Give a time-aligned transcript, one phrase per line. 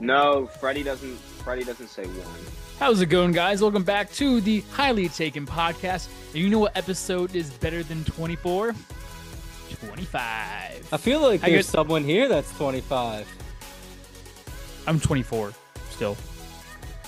[0.00, 1.16] No, Freddie doesn't.
[1.16, 2.44] Freddie doesn't say one.
[2.78, 3.62] How's it going, guys?
[3.62, 6.08] Welcome back to the Highly Taken podcast.
[6.34, 8.74] And you know what episode is better than 24?
[9.86, 10.88] 25.
[10.92, 13.26] I feel like I there's guess- someone here that's 25.
[14.86, 15.52] I'm 24
[15.90, 16.16] still.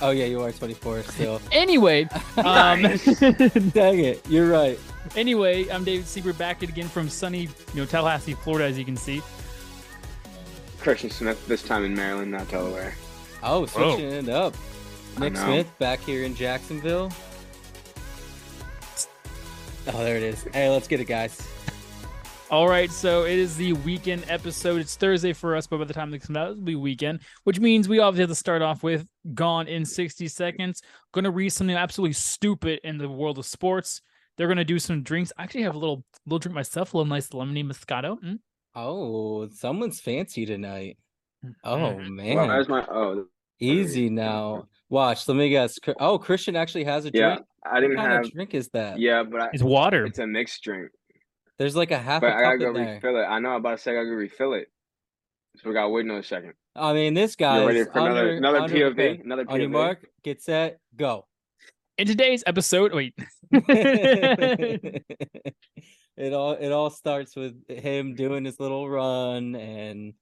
[0.00, 1.40] Oh yeah, you are 24 still.
[1.52, 2.82] Anyway, um,
[3.72, 4.78] Dang it, you're right.
[5.16, 8.96] anyway, I'm David Sieber back again from sunny, you know, Tallahassee, Florida, as you can
[8.96, 9.22] see.
[10.88, 12.94] Christian Smith this time in Maryland, not Delaware.
[13.42, 14.54] Oh, switching it up.
[15.18, 15.36] Nick.
[15.36, 17.12] Smith back here in Jacksonville.
[19.88, 20.44] Oh, there it is.
[20.54, 21.46] Hey, let's get it, guys.
[22.50, 24.80] All right, so it is the weekend episode.
[24.80, 27.60] It's Thursday for us, but by the time this comes out, it'll be weekend, which
[27.60, 30.80] means we obviously have to start off with Gone in 60 Seconds.
[31.12, 34.00] Going to read something absolutely stupid in the world of sports.
[34.38, 35.34] They're going to do some drinks.
[35.36, 38.18] I actually have a little little drink myself, a little nice lemony Moscato.
[38.22, 38.38] Mm.
[38.80, 40.98] Oh, someone's fancy tonight.
[41.64, 42.08] Oh Mhm.
[42.10, 42.84] man, Well, there's my.
[42.90, 43.26] Oh,
[43.60, 44.68] easy now.
[44.88, 45.26] Watch.
[45.28, 45.78] Let me guess.
[45.78, 47.34] Cr- Oh, Christian actually has a yeah.
[47.34, 47.46] drink.
[47.64, 48.24] I What didn't kind have.
[48.26, 48.98] of drink is that?
[48.98, 50.06] Yeah, but I, It's water.
[50.06, 50.90] it's a mixed drink.
[51.58, 52.94] There's like a half But a I gotta cup go in there.
[52.94, 53.24] refill it.
[53.24, 53.50] I know.
[53.50, 54.68] I'm about to say I gotta go refill it.
[55.56, 56.52] So we gotta wait another second.
[56.76, 58.94] I mean, this guy You ready is for another under- another under POV?
[58.94, 59.20] prepared.
[59.24, 59.72] Another On your POV?
[59.72, 61.26] mark, get set, go.
[61.98, 63.14] In today's episode, wait.
[66.18, 70.12] it all it all starts with him doing his little run and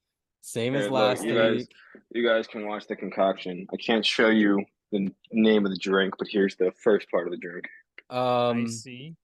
[0.43, 1.69] same as Here, look, last you guys, week.
[2.13, 3.67] you guys can watch the concoction.
[3.73, 7.33] I can't show you the name of the drink, but here's the first part of
[7.33, 7.65] the drink.
[8.11, 9.17] I Um, see.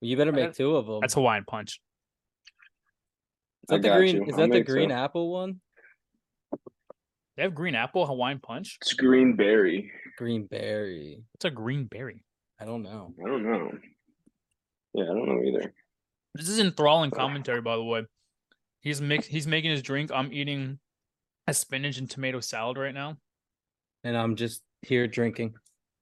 [0.00, 0.98] you better make two of them.
[1.00, 1.80] That's Hawaiian Punch.
[3.62, 4.16] is that the got green?
[4.16, 4.22] you.
[4.24, 4.94] Is I'll that the make green two.
[4.94, 5.60] apple one?
[7.36, 8.78] They have green apple Hawaiian Punch.
[8.80, 9.92] It's green berry.
[10.16, 11.22] Green berry.
[11.34, 12.24] It's a green berry?
[12.58, 13.14] I don't know.
[13.24, 13.70] I don't know.
[14.94, 15.72] Yeah, I don't know either.
[16.36, 18.04] This is enthralling commentary, by the way.
[18.82, 19.26] He's mix.
[19.26, 20.10] He's making his drink.
[20.12, 20.78] I'm eating
[21.46, 23.16] a spinach and tomato salad right now.
[24.04, 25.54] And I'm just here drinking.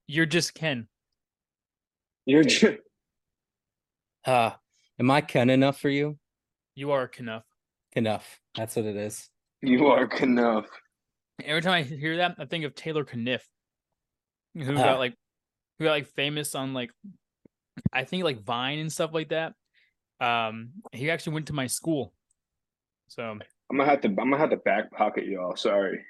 [0.06, 0.88] You're just Ken.
[2.26, 2.78] You're ju-
[4.26, 4.59] Ah,
[4.98, 6.19] am I Ken enough for you?
[6.75, 7.44] You are Knuff.
[7.94, 8.41] Enough.
[8.56, 9.28] That's what it is.
[9.62, 10.66] you are enough.
[11.42, 13.47] Every time I hear that, I think of Taylor Kniff,
[14.54, 14.82] who Ah.
[14.82, 15.14] got like,
[15.78, 16.91] who got like famous on like,
[17.92, 19.54] I think like Vine and stuff like that.
[20.20, 22.12] Um, he actually went to my school,
[23.08, 23.41] so I'm
[23.76, 24.08] gonna have to.
[24.08, 25.56] I'm gonna have to back pocket y'all.
[25.56, 26.04] Sorry,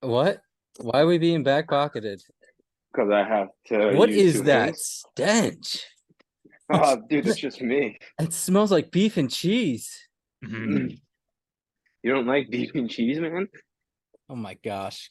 [0.00, 0.40] What?
[0.80, 2.22] Why are we being back pocketed?
[2.92, 3.96] because I have to.
[3.96, 5.04] What use is two that hands.
[5.12, 5.86] stench?
[6.72, 7.98] Oh, dude, it's just me.
[8.20, 10.06] It smells like beef and cheese.
[10.44, 11.00] mhm.
[12.04, 13.48] You don't like beef and cheese, man?
[14.28, 15.10] Oh my gosh.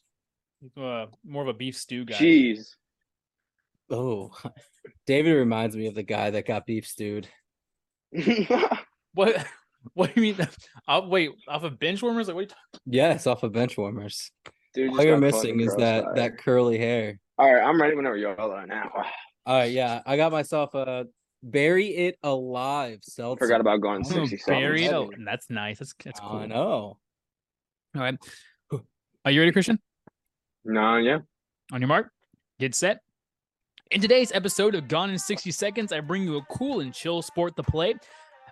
[0.77, 2.15] uh, more of a beef stew guy.
[2.15, 2.77] Cheese.
[3.89, 4.31] Oh,
[5.05, 7.27] David reminds me of the guy that got beef stewed.
[9.13, 9.45] What?
[9.93, 10.47] What do you mean?
[10.87, 12.27] Uh, wait, off of bench warmers?
[12.27, 12.39] Like, what?
[12.39, 12.79] Are you talking?
[12.85, 14.29] Yes, off of bench warmers.
[14.73, 16.17] Dude, All you're missing is that cross-eyed.
[16.17, 17.17] that curly hair.
[17.37, 18.91] All right, I'm ready whenever y'all are now.
[19.45, 21.05] All right, yeah, I got myself a
[21.41, 23.45] bury it alive seltzer.
[23.45, 24.43] Forgot about going Oh, 60 seconds.
[24.47, 24.81] Buried?
[24.81, 24.95] heavy.
[24.95, 25.79] Oh, that's nice.
[25.79, 26.39] That's that's cool.
[26.39, 26.57] I know.
[26.65, 26.99] All
[27.95, 28.17] right.
[29.25, 29.79] Are you ready, Christian?
[30.65, 31.19] No, yeah.
[31.71, 32.11] On your mark,
[32.59, 32.99] get set.
[33.91, 37.23] In today's episode of Gone in 60 Seconds, I bring you a cool and chill
[37.23, 37.95] sport to play.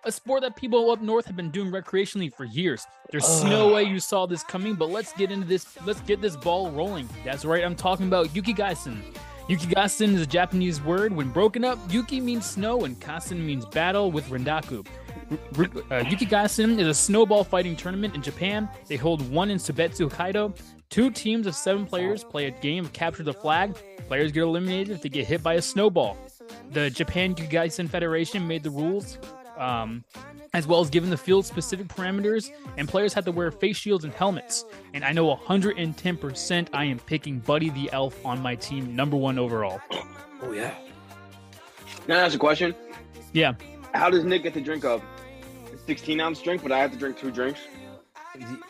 [0.04, 2.88] A sport that people up north have been doing recreationally for years.
[3.12, 5.78] There's no way you saw this coming, but let's get into this.
[5.86, 7.08] Let's get this ball rolling.
[7.24, 9.00] That's right, I'm talking about Yukigassen.
[9.48, 11.16] Yukigassen is a Japanese word.
[11.16, 14.88] When broken up, Yuki means snow and Kassen means battle with Rendaku.
[15.30, 18.70] Uh, Yukigassen is a snowball fighting tournament in Japan.
[18.88, 20.58] They hold one in Sobetsu, Hokkaido.
[20.90, 23.76] Two teams of seven players play a game of capture the flag.
[24.08, 26.18] Players get eliminated if they get hit by a snowball.
[26.72, 29.18] The Japan Yukigassen Federation made the rules,
[29.58, 30.06] um,
[30.54, 34.06] as well as given the field specific parameters, and players had to wear face shields
[34.06, 34.64] and helmets.
[34.94, 39.38] And I know 110% I am picking Buddy the Elf on my team, number one
[39.38, 39.82] overall.
[40.42, 40.74] Oh yeah.
[42.08, 42.74] I ask a question?
[43.34, 43.56] Yeah.
[43.94, 45.02] How does Nick get to drink a
[45.88, 47.62] 16 ounce drink, but I have to drink two drinks?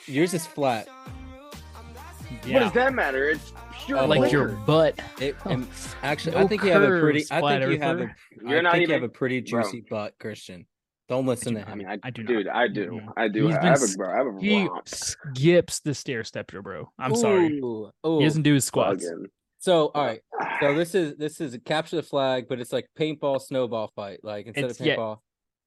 [0.06, 0.88] Yours is flat.
[0.88, 3.30] What does that matter?
[3.30, 3.52] It's
[3.86, 5.00] pure Oh, Like your butt.
[5.20, 5.68] It, and
[6.04, 7.26] actually, No I think you have a pretty.
[7.32, 8.16] I think you have a.
[8.46, 8.90] You're I not think even.
[8.96, 9.64] you have a pretty bro.
[9.64, 10.66] juicy butt, Christian.
[11.10, 11.78] Don't listen to I him.
[11.80, 12.28] mean, I, I do not.
[12.28, 12.92] dude, I do.
[12.92, 13.10] Mm-hmm.
[13.18, 13.48] I do.
[13.48, 14.88] He's I been have s- a, bro, I have a He romp.
[14.90, 16.92] skips the stair stepper, bro.
[17.00, 17.60] I'm sorry.
[17.60, 18.20] Ooh, ooh.
[18.20, 19.06] He doesn't do his squats.
[19.06, 19.28] Plug in.
[19.60, 20.20] So all right.
[20.60, 24.20] So this is this is a capture the flag, but it's like paintball snowball fight.
[24.22, 24.96] Like instead It's- of yeah.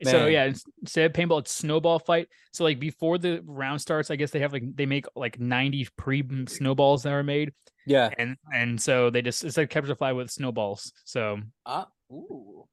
[0.04, 0.10] Paintball.
[0.10, 2.28] So yeah, ins- instead of paintball, it's snowball fight.
[2.52, 5.88] So like before the round starts, I guess they have like they make like 90
[5.96, 7.52] pre snowballs that are made,
[7.86, 8.10] Yeah.
[8.18, 10.92] and and so they just it's like capture the flag with snowballs.
[11.04, 11.88] So Ah.
[12.12, 12.66] Ooh.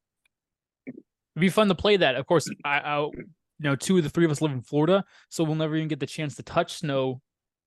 [0.88, 0.96] it'd
[1.40, 2.16] be fun to play that.
[2.16, 3.14] Of course, I, I you
[3.60, 6.00] know two of the three of us live in Florida, so we'll never even get
[6.00, 7.22] the chance to touch snow,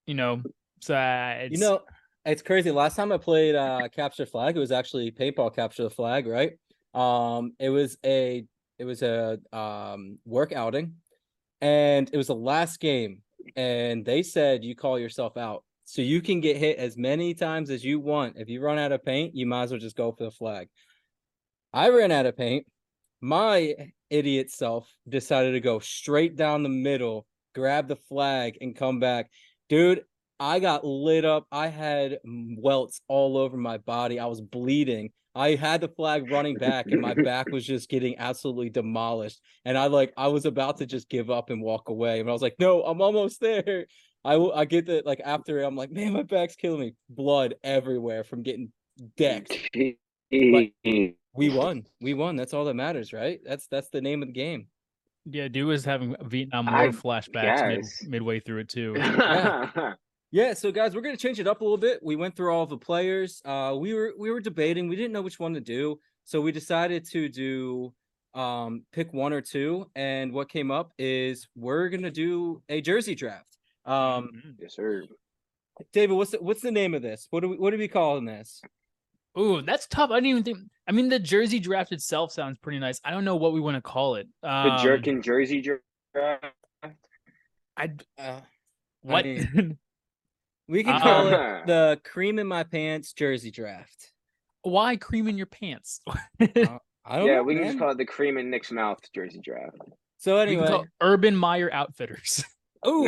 [0.07, 0.43] you know,
[0.81, 1.81] So uh, it's, You know,
[2.25, 2.71] it's crazy.
[2.71, 6.53] Last time I played uh capture flag, it was actually paintball capture the flag, right?
[6.95, 8.45] Um, it was a
[8.81, 10.95] it was a um work outing,
[11.61, 13.21] and it was the last game,
[13.55, 17.69] and they said you call yourself out, so you can get hit as many times
[17.69, 18.39] as you want.
[18.39, 20.69] If you run out of paint, you might as well just go for the flag.
[21.75, 22.67] I ran out of paint.
[23.21, 23.75] My
[24.09, 29.31] idiot self decided to go straight down the middle, grab the flag, and come back.
[29.69, 30.05] Dude,
[30.41, 31.47] I got lit up.
[31.53, 34.19] I had welts all over my body.
[34.19, 35.11] I was bleeding.
[35.35, 39.41] I had the flag running back, and my back was just getting absolutely demolished.
[39.65, 42.21] And I like I was about to just give up and walk away.
[42.21, 43.87] And I was like, no, I'm almost there.
[44.25, 46.95] I will I get that like after I'm like, man, my back's killing me.
[47.09, 48.73] Blood everywhere from getting
[49.17, 49.53] decked.
[51.35, 51.87] We won.
[52.01, 52.37] We won.
[52.37, 53.41] That's all that matters, right?
[53.45, 54.67] That's that's the name of the game.
[55.27, 57.67] yeah, dude was having Vietnam War I flashbacks
[58.03, 58.95] mid, midway through it too.
[58.99, 59.95] Yeah,
[60.55, 62.01] so guys, we're gonna change it up a little bit.
[62.03, 63.41] We went through all the players.
[63.45, 64.89] Uh, we were we were debating.
[64.89, 67.93] We didn't know which one to do, so we decided to do
[68.35, 69.91] um pick one or two.
[69.95, 73.57] And what came up is we're gonna do a jersey draft.
[73.85, 74.55] Um, Mhm.
[74.61, 75.05] yes, sir.
[75.93, 77.27] David, what's the, what's the name of this?
[77.31, 78.61] What do we what are we calling this?
[79.39, 80.11] Ooh, that's tough.
[80.11, 80.59] I didn't even think.
[80.89, 83.01] I mean, the jersey draft itself sounds pretty nice.
[83.05, 84.29] I don't know what we want to call it.
[84.43, 86.45] The Um, jerkin jersey draft.
[87.77, 88.41] I Uh,
[89.03, 89.25] what?
[89.25, 89.79] mean-
[90.71, 94.13] we can call it Uh, the cream in my pants jersey draft.
[94.63, 96.01] Why cream in your pants?
[96.41, 99.41] I don't yeah, know, we can just call it the cream in Nick's mouth jersey
[99.43, 99.79] draft.
[100.19, 102.45] So We can anyway, call it Urban Meyer Outfitters.
[102.85, 103.05] oh,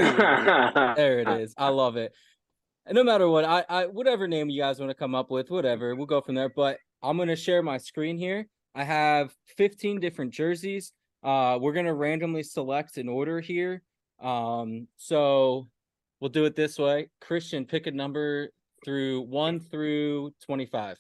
[0.97, 1.55] there it is.
[1.57, 2.13] I love it.
[2.87, 5.51] And no matter what, I, I whatever name you guys want to come up with,
[5.51, 6.49] whatever, we'll go from there.
[6.49, 8.49] But I'm gonna share my screen here.
[8.75, 10.93] I have 15 different jerseys.
[11.23, 13.83] Uh, we're gonna randomly select an order here.
[14.21, 15.69] Um, so
[16.23, 17.09] we'll do it this way.
[17.21, 18.49] Christian, pick a number
[18.85, 20.97] through one through 25.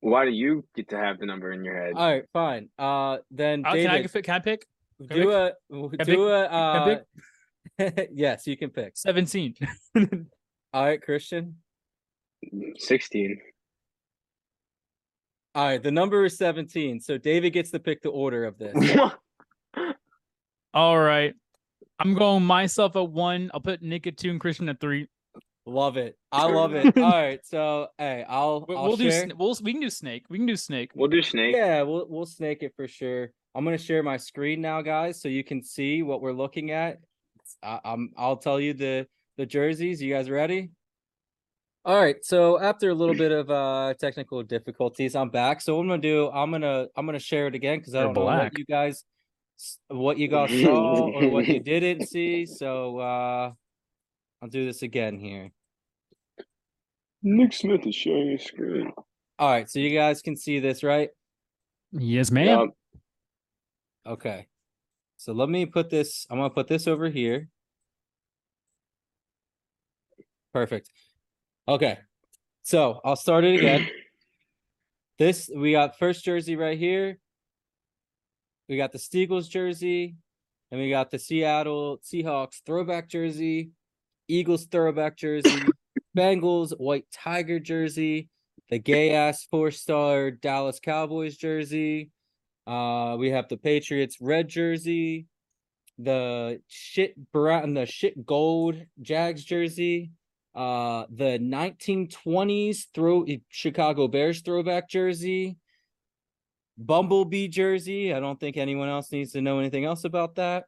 [0.00, 1.92] Why do you get to have the number in your head?
[1.94, 2.70] All right, fine.
[2.78, 4.24] Uh, then Uh, can I David, pick?
[4.24, 4.66] Can I pick?
[5.08, 5.52] do a
[6.00, 7.00] I do a I
[7.78, 8.96] uh, yes, you can pick.
[8.96, 9.54] Seventeen.
[10.72, 11.56] All right, Christian.
[12.78, 13.38] 16.
[15.54, 17.00] All right, the number is 17.
[17.00, 18.96] So David gets to pick the order of this.
[20.74, 21.34] All right.
[21.98, 23.50] I'm going myself at one.
[23.54, 25.08] I'll put Nick at two and Christian at three.
[25.64, 26.16] love it.
[26.30, 26.96] I love it.
[26.98, 29.10] All right, so hey, I'll We- I'll We'll do.
[29.10, 29.22] share.
[29.28, 30.24] sn- We'll we can do snake.
[30.28, 30.90] We can do snake.
[30.94, 31.54] we'll do snake.
[31.56, 33.30] Yeah, we'll we'll snake it for sure.
[33.54, 36.98] I'm gonna share my screen now, guys, so you can see what we're looking at.
[37.62, 39.06] I, I'm I'll tell you the
[39.38, 40.02] the jerseys.
[40.02, 40.70] You guys ready?
[41.84, 42.16] All right.
[42.24, 45.60] So after a little bit of uh technical difficulties, I'm back.
[45.62, 48.12] So what I'm gonna do, I'm gonna I'm gonna share it again because I You're
[48.12, 49.04] don't know what you guys s-
[49.88, 52.46] what you guys saw or what you didn't see.
[52.46, 53.52] So uh
[54.42, 55.50] I'll do this again here.
[57.22, 58.92] Nick Smith is showing his screen.
[59.38, 61.10] All right, so you guys can see this, right?
[61.92, 62.46] Yes, ma'am.
[62.46, 62.70] Yup.
[64.06, 64.46] Okay.
[65.16, 67.48] So let me put this, I'm gonna put this over here.
[70.52, 70.90] Perfect.
[71.66, 71.98] Okay.
[72.62, 73.88] So I'll start it again.
[75.18, 77.18] This, we got first jersey right here.
[78.68, 80.16] We got the Steagles jersey,
[80.70, 83.70] and we got the Seattle Seahawks throwback jersey,
[84.26, 85.62] Eagles throwback jersey,
[86.16, 88.28] Bengals white tiger jersey,
[88.68, 92.10] the gay ass four star Dallas Cowboys jersey.
[92.66, 95.26] Uh, we have the Patriots red jersey,
[95.98, 100.10] the shit brown, the shit gold Jags jersey,
[100.56, 105.56] uh, the 1920s throw Chicago Bears throwback jersey,
[106.78, 108.12] Bumblebee jersey.
[108.12, 110.64] I don't think anyone else needs to know anything else about that.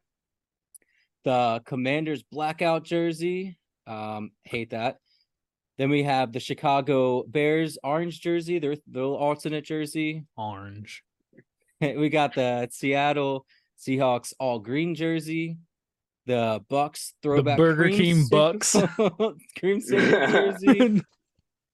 [1.23, 3.57] The Commanders blackout jersey.
[3.85, 4.99] Um, hate that.
[5.77, 10.25] Then we have the Chicago Bears orange jersey, their their alternate jersey.
[10.35, 11.03] Orange.
[11.81, 13.45] we got the Seattle
[13.79, 15.57] Seahawks all green jersey,
[16.25, 18.75] the Bucks throwback Burger cream King Bucks.
[19.57, 21.01] cream jersey,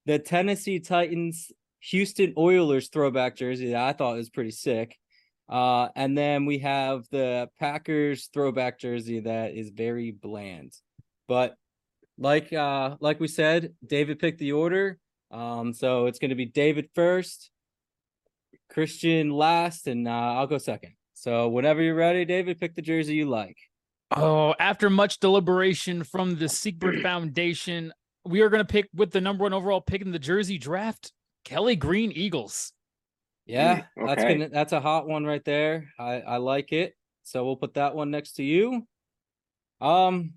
[0.06, 1.52] the Tennessee Titans
[1.90, 4.98] Houston Oilers throwback jersey that I thought was pretty sick.
[5.48, 10.74] Uh, and then we have the Packers throwback jersey that is very bland.
[11.28, 11.56] But
[12.18, 14.98] like uh like we said, David picked the order.
[15.32, 17.52] Um, so it's gonna be David first,
[18.70, 20.94] Christian last, and uh, I'll go second.
[21.14, 23.58] So whenever you're ready, David, pick the jersey you like.
[24.16, 27.92] Oh, after much deliberation from the Secret Foundation,
[28.24, 31.12] we are going to pick with the number one overall pick in the Jersey draft,
[31.46, 32.74] Kelly Green Eagles.
[33.46, 34.34] Yeah, that's okay.
[34.34, 35.90] gonna that's a hot one right there.
[35.98, 36.96] I I like it.
[37.24, 38.86] So we'll put that one next to you.
[39.80, 40.34] Um,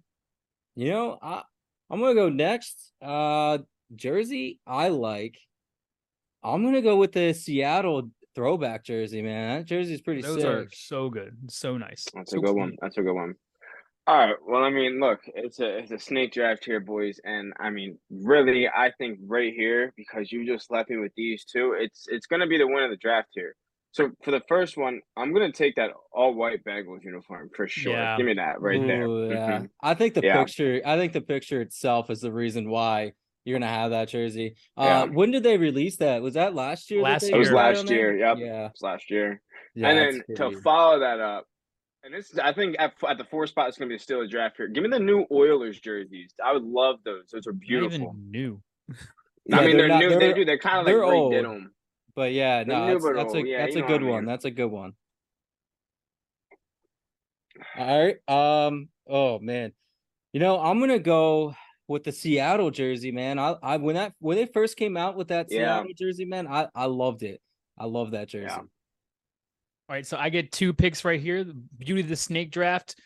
[0.77, 1.43] you know, I
[1.91, 2.93] I'm gonna go next.
[3.03, 3.59] Uh,
[3.97, 5.38] jersey I like.
[6.43, 9.59] I'm gonna go with the Seattle throwback jersey, man.
[9.59, 10.47] That jersey's pretty Those sick.
[10.47, 12.07] are so good, so nice.
[12.15, 12.77] That's so a good one.
[12.81, 13.35] That's a good one.
[14.09, 14.37] All right.
[14.47, 17.99] Well, I mean, look, it's a it's a snake draft here, boys, and I mean,
[18.11, 22.27] really, I think right here because you just left me with these two, it's it's
[22.27, 23.55] gonna be the win of the draft here.
[23.93, 27.93] So for the first one, I'm gonna take that all white Bengals uniform for sure.
[27.93, 28.17] Yeah.
[28.17, 29.03] Give me that right there.
[29.03, 29.59] Ooh, yeah.
[29.59, 29.71] Mhm.
[29.83, 30.38] I think the Yeah.
[30.43, 30.81] picture.
[30.87, 33.12] I think the picture itself is the reason why
[33.45, 34.55] you're gonna have that jersey.
[34.79, 35.03] Yeah.
[35.03, 36.23] Uh, when did they release that?
[36.23, 37.03] Was that last year?
[37.03, 37.37] Last they year.
[37.37, 38.38] It was last year, yep.
[38.38, 38.69] Yeah.
[38.69, 39.43] It's last year,
[39.75, 41.47] yeah and then to follow that up,
[42.05, 44.28] and this is, I think at, at the four spot it's gonna be still a
[44.28, 44.69] draft here.
[44.69, 46.33] Give me the new Oilers jerseys.
[46.45, 47.31] I would love those.
[47.33, 47.97] Those are beautiful.
[47.97, 48.62] even new.
[49.47, 50.09] Yeah, I mean, they're they're, not- new.
[50.11, 50.45] they're- they do.
[50.45, 51.33] They're kind of like they're redid old.
[51.35, 51.73] them.
[52.14, 53.47] But yeah, no, new that's, but that's a.
[53.47, 54.25] Yeah, that's a good what I one.
[54.26, 54.93] That's a good one.
[57.76, 58.17] All right.
[58.67, 58.88] Um.
[59.09, 59.73] Oh man.
[60.33, 61.55] You know, I'm gonna go
[61.87, 63.38] with the Seattle jersey, man.
[63.38, 65.78] I, I when that when they first came out with that Yeah.
[65.78, 67.40] Seattle jersey, man, I I loved it.
[67.78, 68.47] I love that jersey.
[68.49, 68.62] Yeah.
[69.88, 71.45] All right, so I get two picks right here.
[71.45, 72.97] The beauty of the snake draft.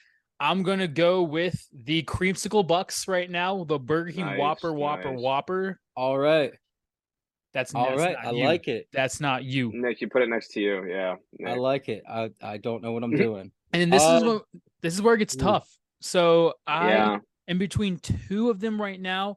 [0.40, 3.62] I'm gonna go with the creamsicle bucks right now.
[3.62, 5.20] The Burger King Nice, Whopper, Whopper, nice.
[5.20, 5.80] Whopper.
[5.96, 6.52] All right.
[7.54, 8.16] That's All that's right.
[8.20, 8.44] I you.
[8.44, 8.88] like it.
[8.92, 9.70] That's not you.
[9.72, 10.84] Nick, you put it next to you.
[10.88, 11.16] Yeah.
[11.46, 12.02] I like it.
[12.08, 13.52] I I don't know what I'm doing.
[13.72, 14.42] And then this is Um, what
[14.80, 15.68] this is where it gets tough.
[16.00, 17.18] So I yeah.
[17.46, 19.36] am between two of them right now.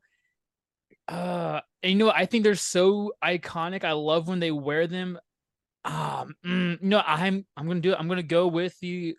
[1.07, 2.15] Uh, and you know, what?
[2.15, 3.83] I think they're so iconic.
[3.83, 5.19] I love when they wear them.
[5.85, 7.97] Um, mm, you know, I'm I'm gonna do it.
[7.99, 9.15] I'm gonna go with the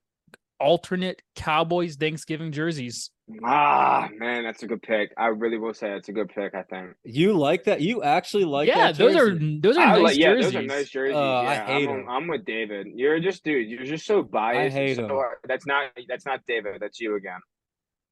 [0.59, 3.11] alternate Cowboys Thanksgiving jerseys.
[3.45, 5.13] Ah, man, that's a good pick.
[5.19, 6.55] I really will say it's a good pick.
[6.55, 6.91] I think.
[7.05, 7.81] You like that?
[7.81, 10.53] You actually like yeah, that those are those are I nice like, yeah, jerseys.
[10.53, 11.17] those are nice jerseys.
[11.17, 12.09] Uh, I yeah, hate I'm, 'em.
[12.09, 12.89] I'm with David.
[12.95, 13.69] You're just, dude.
[13.69, 14.77] You're just so biased.
[14.77, 15.11] and hate so 'em.
[15.11, 15.39] hard.
[15.47, 15.91] That's not.
[16.09, 16.81] That's not David.
[16.81, 17.41] That's you again.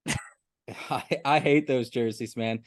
[0.90, 2.61] I, I hate those jerseys, man.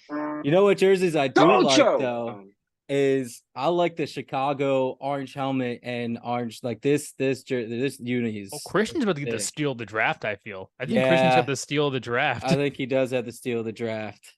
[0.44, 1.98] You know what jerseys I do Don't like show.
[1.98, 2.52] though Um,
[2.90, 8.50] is I like the Chicago orange helmet and orange like this this jer- this unis.
[8.54, 10.26] Oh, Christian's about to get the steal of the draft.
[10.26, 10.72] I feel.
[10.80, 11.36] I think Christian's Yeah.
[11.38, 12.46] got the steal of the draft.
[12.46, 14.34] I think he does have the steal of the draft.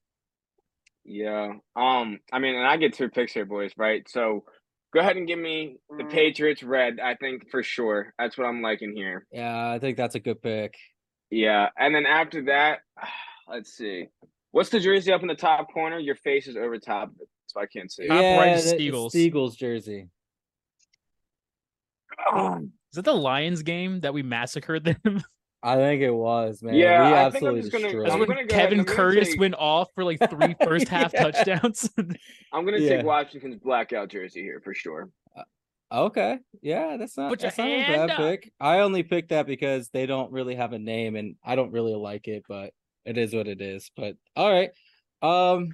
[1.05, 1.53] yeah.
[1.75, 2.19] Um.
[2.31, 3.71] I mean, and I get two picks here, boys.
[3.77, 4.07] Right.
[4.09, 4.43] So,
[4.93, 6.99] go ahead and give me the Patriots red.
[6.99, 8.13] I think for sure.
[8.19, 9.25] That's what I'm liking here.
[9.31, 10.75] Yeah, I think that's a good pick.
[11.31, 12.79] Yeah, and then after that,
[13.47, 14.07] let's see.
[14.51, 15.99] What's the jersey up in the top corner?
[15.99, 18.07] Your face is over top of it, so I can't see.
[18.07, 19.11] Top yeah, right is the- Steagles.
[19.13, 20.07] Steagles jersey.
[22.35, 25.23] Is that the Lions game that we massacred them?
[25.63, 26.73] I think it was, man.
[26.75, 28.05] Yeah, we I think I'm absolutely just gonna- destroyed.
[28.05, 30.03] That's I'm when gonna go ahead Kevin and I'm gonna Curtis take- went off for
[30.05, 31.23] like three first half Yeah.
[31.31, 31.89] touchdowns.
[32.53, 32.97] I'm gonna Yeah.
[32.97, 35.09] take Washington's blackout jersey here for sure.
[35.91, 36.37] Okay.
[36.61, 38.17] Yeah, that's not, Put your that's not a hand bad up.
[38.17, 38.53] pick.
[38.59, 41.95] I only picked that because they don't really have a name and I don't really
[41.95, 42.73] like it, but
[43.05, 43.89] it is what it is.
[43.97, 44.69] But all right.
[45.23, 45.69] Um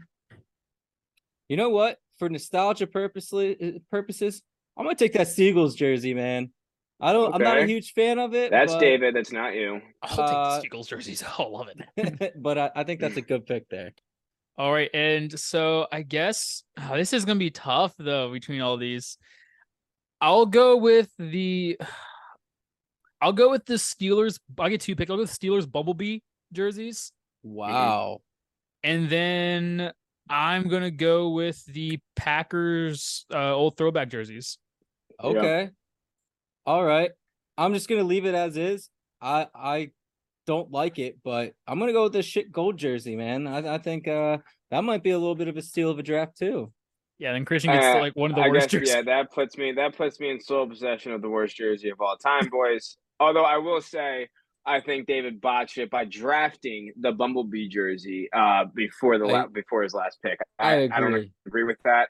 [1.49, 1.97] you know what?
[2.17, 4.41] For nostalgia purposely uh, purposes,
[4.77, 6.51] I'm gonna take that Seagulls jersey, man.
[7.01, 8.51] I don't I'm not a huge fan of it.
[8.51, 9.15] That's but, David.
[9.15, 9.81] That's not you.
[10.01, 11.23] I'll Uh, take the Eagles jerseys.
[11.37, 12.33] I'll love it.
[12.41, 13.91] but I, I think that's a good pick there.
[14.57, 18.77] All right, and so I guess oh, this is gonna be tough though between all
[18.77, 19.17] these.
[20.21, 21.77] I'll go with the.
[23.21, 24.39] I'll go with the Steelers.
[24.59, 25.09] I get two picks.
[25.09, 26.19] I'll go with the Steelers Bumblebee
[26.53, 27.11] jerseys,
[27.43, 28.21] Wow.
[28.83, 29.91] and then
[30.29, 34.57] I'm gonna go with the Packers uh, old throwback jerseys.
[35.23, 35.29] Yeah.
[35.29, 35.69] Okay.
[36.65, 37.11] All right.
[37.57, 38.89] I'm just gonna leave it as is.
[39.21, 39.91] I I
[40.47, 43.47] don't like it, but I'm gonna go with the shit gold jersey, man.
[43.47, 44.39] I I think uh
[44.71, 46.71] that might be a little bit of a steal of a draft too.
[47.17, 48.89] Yeah, then Christian gets Uh, like one of the I worst guess jerseys.
[48.95, 52.01] yeah, that puts me that puts me in sole possession of the worst jersey of
[52.01, 52.97] all time, boys.
[53.19, 54.27] Although I will say,
[54.65, 59.47] I think David botched it by drafting the Bumblebee jersey uh before the I- la-
[59.47, 60.39] before his last pick.
[60.59, 61.31] I I don't agree.
[61.47, 62.09] agree with that.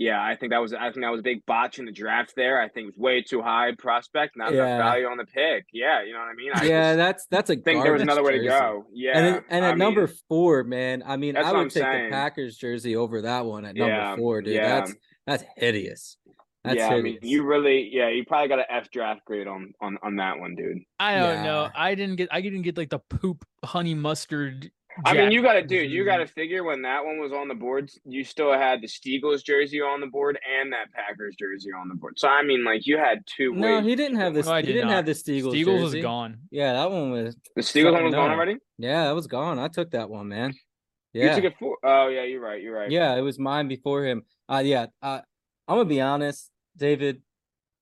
[0.00, 2.34] Yeah, I think that was I think that was a big botch in the draft
[2.36, 2.60] there.
[2.60, 4.66] I think it was way too high prospect, not Yeah.
[4.76, 5.66] enough value on the pick.
[5.72, 6.52] Yeah, you know what I mean.
[6.54, 8.86] I yeah, that's that's a think there was another way to go.
[8.92, 12.04] Yeah, And it, and I at number four, man, I mean, I would take saying.
[12.04, 14.54] the Packers jersey over that one at Yeah, number four, dude.
[14.54, 14.68] yeah.
[14.80, 14.94] That's
[15.26, 16.16] that's hideous.
[16.64, 19.72] That's yeah, I mean, you really, yeah, you probably got an F draft grade on
[19.80, 20.78] on on that one, dude.
[20.98, 21.70] I don't know.
[21.74, 22.28] I didn't get.
[22.32, 24.70] I didn't get like the poop honey mustard.
[25.04, 25.90] I mean, you got to, dude.
[25.90, 28.88] You got to figure when that one was on the board, you still had the
[28.88, 32.18] Steagles jersey on the board and that Packers jersey on the board.
[32.18, 33.54] So I mean, like you had two.
[33.54, 34.46] no, ways he didn't have this.
[34.46, 34.96] No, I he did didn't not.
[34.96, 35.54] have the Steagles.
[35.54, 36.02] Steagles is jersey.
[36.02, 36.38] gone.
[36.50, 37.36] Yeah, that one was.
[37.54, 38.18] The Steagles one was no.
[38.18, 38.56] gone already.
[38.78, 39.58] Yeah, that was gone.
[39.58, 40.54] I took that one, man.
[41.12, 41.30] Yeah.
[41.30, 41.76] You took it for.
[41.84, 42.60] Oh yeah, you're right.
[42.60, 42.90] You're right.
[42.90, 44.22] yeah, it was mine before him.
[44.48, 44.86] Uh, yeah.
[45.00, 45.20] Uh,
[45.68, 47.22] I'm gonna be honest, David.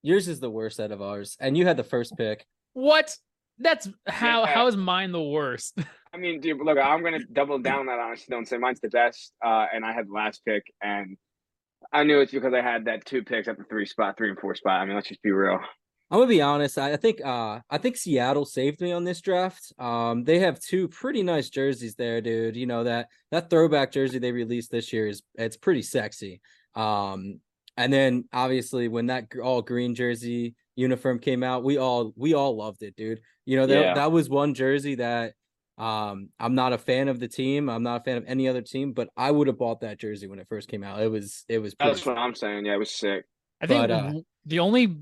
[0.03, 2.45] Yours is the worst out of ours, and you had the first pick.
[2.75, 3.17] What?
[3.59, 4.47] That's how Yeah.
[4.55, 5.79] how is mine the worst?
[6.13, 8.27] I mean, dude, look, I'm gonna double down that honestly.
[8.31, 9.33] Don't say mine's the best.
[9.45, 11.17] Uh, and I had the last pick, and
[11.93, 14.39] I knew it's because I had that two picks at the three spot, three and
[14.39, 14.81] four spot.
[14.81, 15.59] I mean, let's just be real.
[16.11, 16.79] I'm gonna be honest.
[16.79, 19.73] I, I think uh I think Seattle saved me on this draft.
[19.79, 22.57] Um, they have two pretty nice jerseys there, dude.
[22.57, 26.41] You know that that throwback jersey they released this year is it's pretty sexy.
[26.75, 27.41] Um,
[27.77, 32.57] and then obviously when that all green jersey uniform came out, we all we all
[32.57, 33.21] loved it, dude.
[33.45, 33.95] You know that Yeah.
[33.95, 35.35] that was one jersey that
[35.79, 37.69] um I'm not a fan of the team.
[37.69, 40.27] I'm not a fan of any other team, but I would have bought that jersey
[40.27, 41.03] when it first came out.
[41.03, 42.67] It was it was pretty That's what I'm saying.
[42.67, 43.25] Yeah, it was sick.
[43.61, 44.13] I think But, uh,
[44.45, 44.97] the only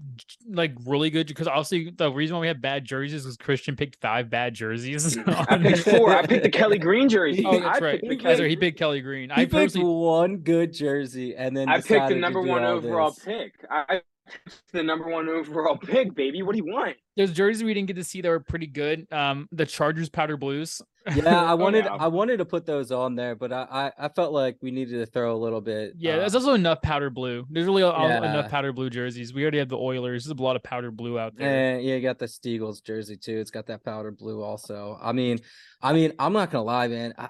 [0.49, 3.96] like really good because obviously the reason why we had bad jerseys was Christian picked
[4.00, 5.18] five bad jerseys.
[5.26, 6.14] I picked four.
[6.16, 7.44] I picked the Kelly Green jersey.
[7.44, 8.00] Oh, that's I right.
[8.00, 8.49] picked the He That's right.
[8.50, 9.30] He picked Kelly Green.
[9.30, 13.11] He I picked personally, one good jersey and then I picked the number one overall
[13.11, 13.25] this.
[13.25, 13.54] pick.
[13.70, 14.06] I picked
[14.73, 16.43] the number one overall pick, baby.
[16.43, 16.97] What do you want?
[17.16, 19.07] there's jerseys we didn't get to see that were pretty good.
[19.12, 20.83] Um, the Chargers powder blues.
[21.14, 21.95] Yeah, I Oh, wanted yeah.
[21.95, 24.99] I wanted to put those on there, but I, I I felt like we needed
[24.99, 25.93] to throw a little bit.
[25.99, 27.47] Yeah, uh, there's also enough powder blue.
[27.50, 28.19] There's really a- a- Yeah.
[28.19, 29.33] enough powder blue jerseys.
[29.33, 30.25] We already have the Oilers.
[30.25, 31.49] There's a lot of powder blue out there.
[31.76, 33.37] and yeah, you got the Steagles jersey too.
[33.38, 34.99] It's got that powder blue also.
[35.00, 35.38] I mean,
[35.83, 37.14] I mean, I'm not gonna lie, man.
[37.19, 37.28] I,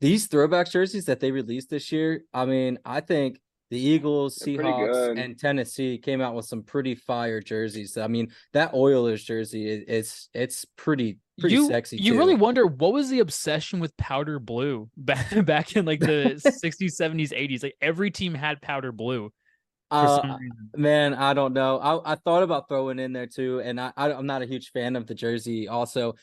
[0.00, 4.56] these throwback jerseys that they released this year, I mean, I think the Eagles, They're
[4.56, 7.96] Seahawks, and Tennessee came out with some pretty fire jerseys.
[7.96, 11.96] I mean, that Oilers jersey is it's it's pretty pretty you sexy.
[11.96, 12.18] you too.
[12.18, 17.00] really wonder what was the obsession with powder blue back back in like the 60s,
[17.00, 17.62] 70s, 80s.
[17.62, 19.32] Like every team had powder blue
[19.90, 20.36] Uh.
[20.76, 21.78] Man, I don't know.
[21.78, 24.70] I, I thought about throwing in there too, and I, I I'm not a huge
[24.70, 25.68] fan of the jersey.
[25.68, 26.14] Also,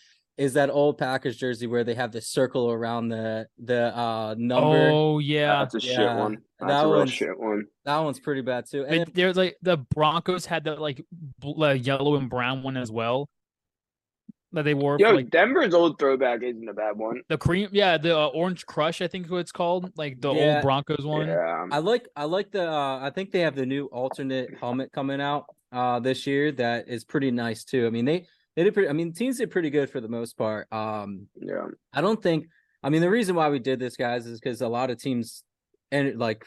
[0.42, 4.90] is that old Packers jersey where they have the circle around the the uh number?
[4.92, 5.60] Oh yeah.
[5.60, 6.36] That's a shit yeah, one.
[6.60, 7.66] that That's a real one's- shit one.
[7.86, 8.84] That one's pretty bad too.
[8.86, 11.06] And They- There's like the Broncos had that like
[11.40, 13.30] bl- uh, yellow and brown one as well
[14.54, 17.22] that they wore Yo, for like Denver's old throwback isn't a bad one.
[17.30, 17.70] the cream.
[17.72, 19.02] Yeah, the uh, orange crush.
[19.02, 19.92] I think is what it's called.
[19.96, 20.56] Like the Yeah.
[20.56, 21.28] old Broncos one.
[21.28, 21.68] Yeah.
[21.72, 25.22] I like I like the uh, I think they have the new alternate helmet coming
[25.22, 27.86] out uh this year that is pretty nice too.
[27.88, 28.26] I mean they
[28.56, 28.90] they did pretty.
[28.90, 30.68] I mean teams did pretty good for the most part.
[30.72, 31.68] Um, Yeah.
[31.94, 32.48] I don't think.
[32.84, 35.44] I mean, the reason why we did this, guys, is because a lot of teams
[35.92, 36.46] and like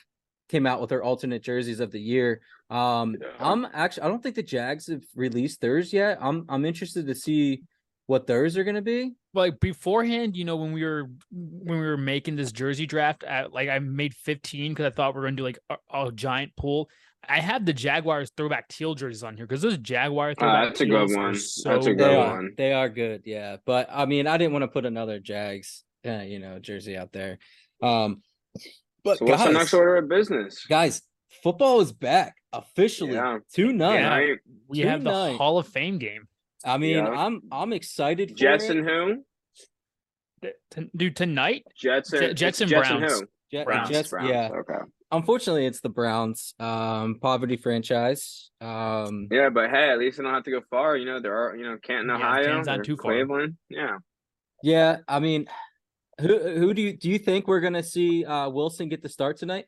[0.48, 2.40] came out with their alternate jerseys of the year.
[2.70, 3.28] Um, Yeah.
[3.40, 4.02] I'm actually.
[4.04, 6.18] I don't think the Jags have released theirs yet.
[6.20, 6.44] I'm.
[6.48, 7.62] I'm interested to see
[8.06, 9.12] what theirs are going to be.
[9.32, 13.52] like beforehand, you know, when we were when we were making this jersey draft, at,
[13.52, 16.54] like I made 15 because I thought we are gonna do like a, a giant
[16.56, 16.88] pool.
[17.28, 20.80] I have the Jaguars throwback teal jerseys on here because those Jaguar Ah, throwback that's
[20.80, 21.34] a good are one.
[21.34, 22.16] So That's a They good good.
[22.16, 22.42] are.
[22.56, 23.22] They are good.
[23.24, 26.96] Yeah, but I mean, I didn't want to put another Jags, uh, you know, jersey
[26.96, 27.38] out there.
[27.82, 28.22] Um,
[29.02, 30.64] but So what's the next order of business?
[30.66, 31.02] guys,
[31.42, 33.38] football is back officially Yeah.
[33.52, 33.94] tonight.
[33.94, 34.08] Yeah.
[34.08, 34.38] Right?
[34.68, 35.36] We have the Tonight.
[35.36, 36.28] Hall of Fame game.
[36.64, 37.08] I mean, Yeah.
[37.10, 38.76] I'm I'm excited for Jets it.
[38.76, 39.24] and who?
[40.42, 43.20] Th- t- Dude, tonight Jets and Je- Jets and Jets and Browns.
[43.20, 43.26] who?
[43.52, 44.28] Jet- Browns, Jets- Browns.
[44.30, 44.50] yeah.
[44.52, 44.78] Okay.
[45.14, 46.54] Unfortunately, it's the Browns.
[46.58, 48.50] Um, poverty franchise.
[48.60, 50.96] Um, Yeah, but hey, at least they don't have to go far.
[50.96, 53.12] You know, there are you know Canton, Yeah, Ohio, Canton's not or too far.
[53.12, 53.56] Cleveland.
[53.68, 53.98] Yeah.
[54.62, 54.98] yeah.
[55.06, 55.46] I mean,
[56.20, 59.36] who who do you do you think we're gonna see uh Wilson get the start
[59.36, 59.66] tonight?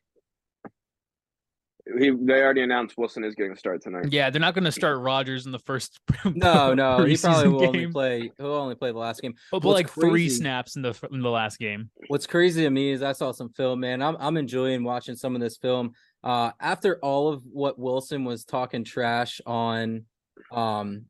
[1.98, 4.06] He they already announced Wilson is getting a start tonight.
[4.10, 6.00] Yeah, they're not going to start Rodgers in the first.
[6.34, 8.32] No, no, he probably preseason will only play.
[8.38, 9.34] He'll only play the last game.
[9.50, 11.90] He'll play what's like three snaps in the in the last game.
[12.08, 14.02] What's crazy to me is I saw some film, man.
[14.02, 15.92] I'm I'm enjoying watching some of this film.
[16.24, 20.04] Uh, after all of what Wilson was talking trash on,
[20.50, 21.04] um,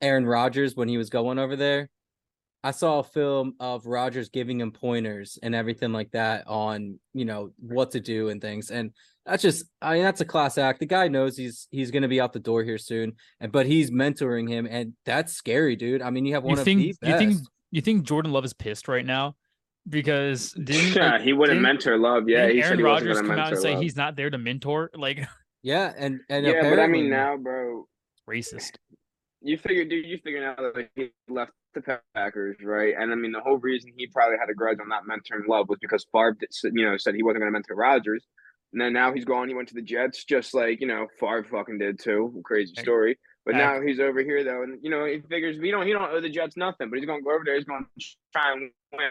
[0.00, 1.88] Aaron Rodgers when he was going over there,
[2.64, 7.24] I saw a film of Rodgers giving him pointers and everything like that on you
[7.24, 8.90] know what to do and things, and
[9.26, 10.80] that's just I mean that's a class act.
[10.80, 13.90] The guy knows he's he's gonna be out the door here soon, and but he's
[13.90, 16.00] mentoring him, and that's scary, dude.
[16.00, 17.36] I mean, you have one You of think the you think
[17.70, 19.34] you think Jordan Love is pissed right now
[19.88, 22.28] because didn't Yeah, like, he wouldn't mentor Love.
[22.28, 23.82] Yeah, didn't he Aaron Rodgers come out and say Love.
[23.82, 24.90] he's not there to mentor?
[24.96, 25.26] Like
[25.62, 27.88] yeah, and and yeah, but I mean now, bro,
[28.30, 28.76] racist.
[29.42, 32.94] you figure, dude, you figure now that he left the Packers, right?
[32.96, 35.68] And I mean, the whole reason he probably had a grudge on not mentoring Love
[35.68, 38.24] was because Favre, did, you know, said he wasn't going to mentor Rodgers.
[38.72, 39.48] And then now he's gone.
[39.48, 42.40] He went to the Jets, just like you know Favre fucking did too.
[42.44, 43.18] Crazy story.
[43.44, 45.92] But back- now he's over here though, and you know he figures he don't he
[45.92, 47.54] don't owe the Jets nothing, but he's going to go over there.
[47.54, 49.10] He's going to try and win.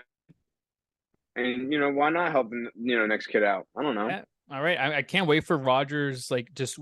[1.38, 3.66] And you know why not help the you know next kid out?
[3.78, 4.08] I don't know.
[4.08, 4.22] Yeah.
[4.52, 6.78] All right, I, I can't wait for Rodgers like just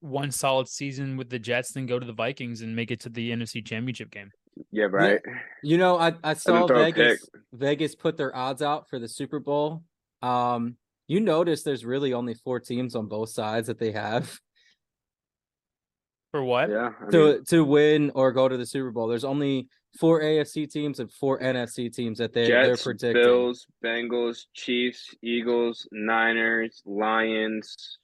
[0.00, 3.08] one solid season with the Jets, then go to the Vikings and make it to
[3.08, 4.30] the NFC Championship game.
[4.72, 5.20] Yeah, right.
[5.62, 9.08] You know, I, I saw throw a Vegas Vegas put their odds out for the
[9.08, 9.82] Super Bowl.
[10.22, 10.76] Um,
[11.08, 14.38] you notice there's really only four teams on both sides that they have.
[16.32, 16.68] For what?
[16.68, 16.90] Yeah.
[16.98, 19.06] I mean, to to win or go to the Super Bowl.
[19.06, 23.22] There's only four AFC teams and four NFC teams that they they're Jets, predicting.
[23.22, 27.98] Bills, Bengals, Chiefs, Eagles, Niners, Lions.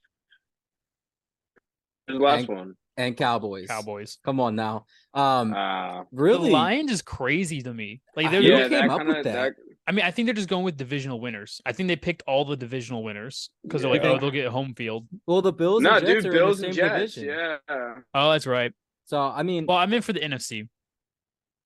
[2.09, 2.75] Who's the last And- one?
[2.99, 3.69] and Cowboys.
[3.69, 4.19] Cowboys.
[4.25, 4.85] Come on now.
[5.15, 6.49] Um, Uh, really?
[6.51, 8.01] The Lions is crazy to me.
[8.17, 9.53] Like they're, Who yeah, they're- came that up with kinda, that?
[9.87, 11.61] I mean, I think they're just going with divisional winners.
[11.66, 14.75] I think they picked all the divisional winners because they're like, oh, they'll get home
[14.75, 15.09] field.
[15.27, 17.14] well, the Bills No, and Jets dude, are Bills in and the same Jets.
[17.14, 17.35] division.
[17.68, 17.95] Yeah.
[18.14, 18.73] Oh, that's right.
[19.07, 20.68] So I mean, Well, I'm in for the NFC.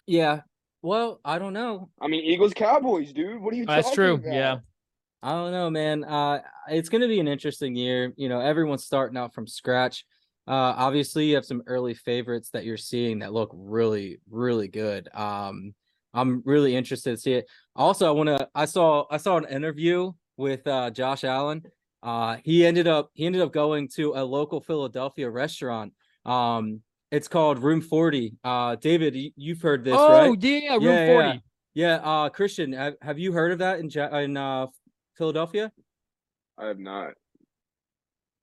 [0.07, 0.41] yeah.
[0.83, 1.91] Well, I don't know.
[2.01, 3.41] I mean, Eagles, Cowboys, dude.
[3.43, 3.67] What are you?
[3.67, 4.15] That's talking true.
[4.15, 4.33] about?
[4.33, 4.57] Yeah.
[5.23, 6.05] I don't know, man.
[6.05, 8.13] Uh, it's going to be an interesting year.
[8.17, 10.05] You know, everyone's starting out from scratch.
[10.47, 15.09] Uh, obviously, you have some early favorites that you're seeing that look really, really good.
[15.13, 15.75] Um,
[16.17, 17.47] I'm really interested to see it.
[17.77, 18.49] Also, I want to.
[18.55, 19.05] I saw.
[19.11, 21.63] I saw an interview with uh, Josh Allen.
[22.03, 23.11] Uh, he ended up.
[23.13, 25.93] He ended up going to a local Philadelphia restaurant.
[26.25, 28.35] Um, it's called Room Forty.
[28.43, 30.43] Uh, David, y- you've heard this, oh, right?
[30.43, 31.43] yeah, yeah, room Yeah, yeah, 40.
[31.75, 31.95] Yeah.
[31.97, 33.91] Uh, Christian, have, have you heard of that in
[34.25, 34.67] in uh,
[35.19, 35.71] Philadelphia?
[36.59, 37.13] I have not.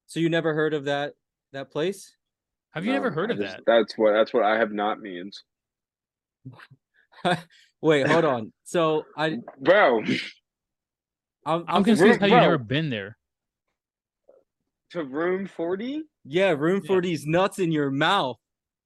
[0.05, 1.13] So you never heard of that
[1.53, 2.15] that place?
[2.71, 3.63] Have you never No, heard I of just- that?
[3.65, 4.12] That's what.
[4.13, 5.43] That's what I have not means,
[7.81, 8.53] Wait, hold on.
[8.63, 10.01] So I bro.
[11.45, 13.17] I'm, I'm confused how you've never been there.
[14.91, 16.03] To room forty.
[16.23, 16.88] yeah, room Yeah.
[16.88, 18.38] for these nuts in your mouth.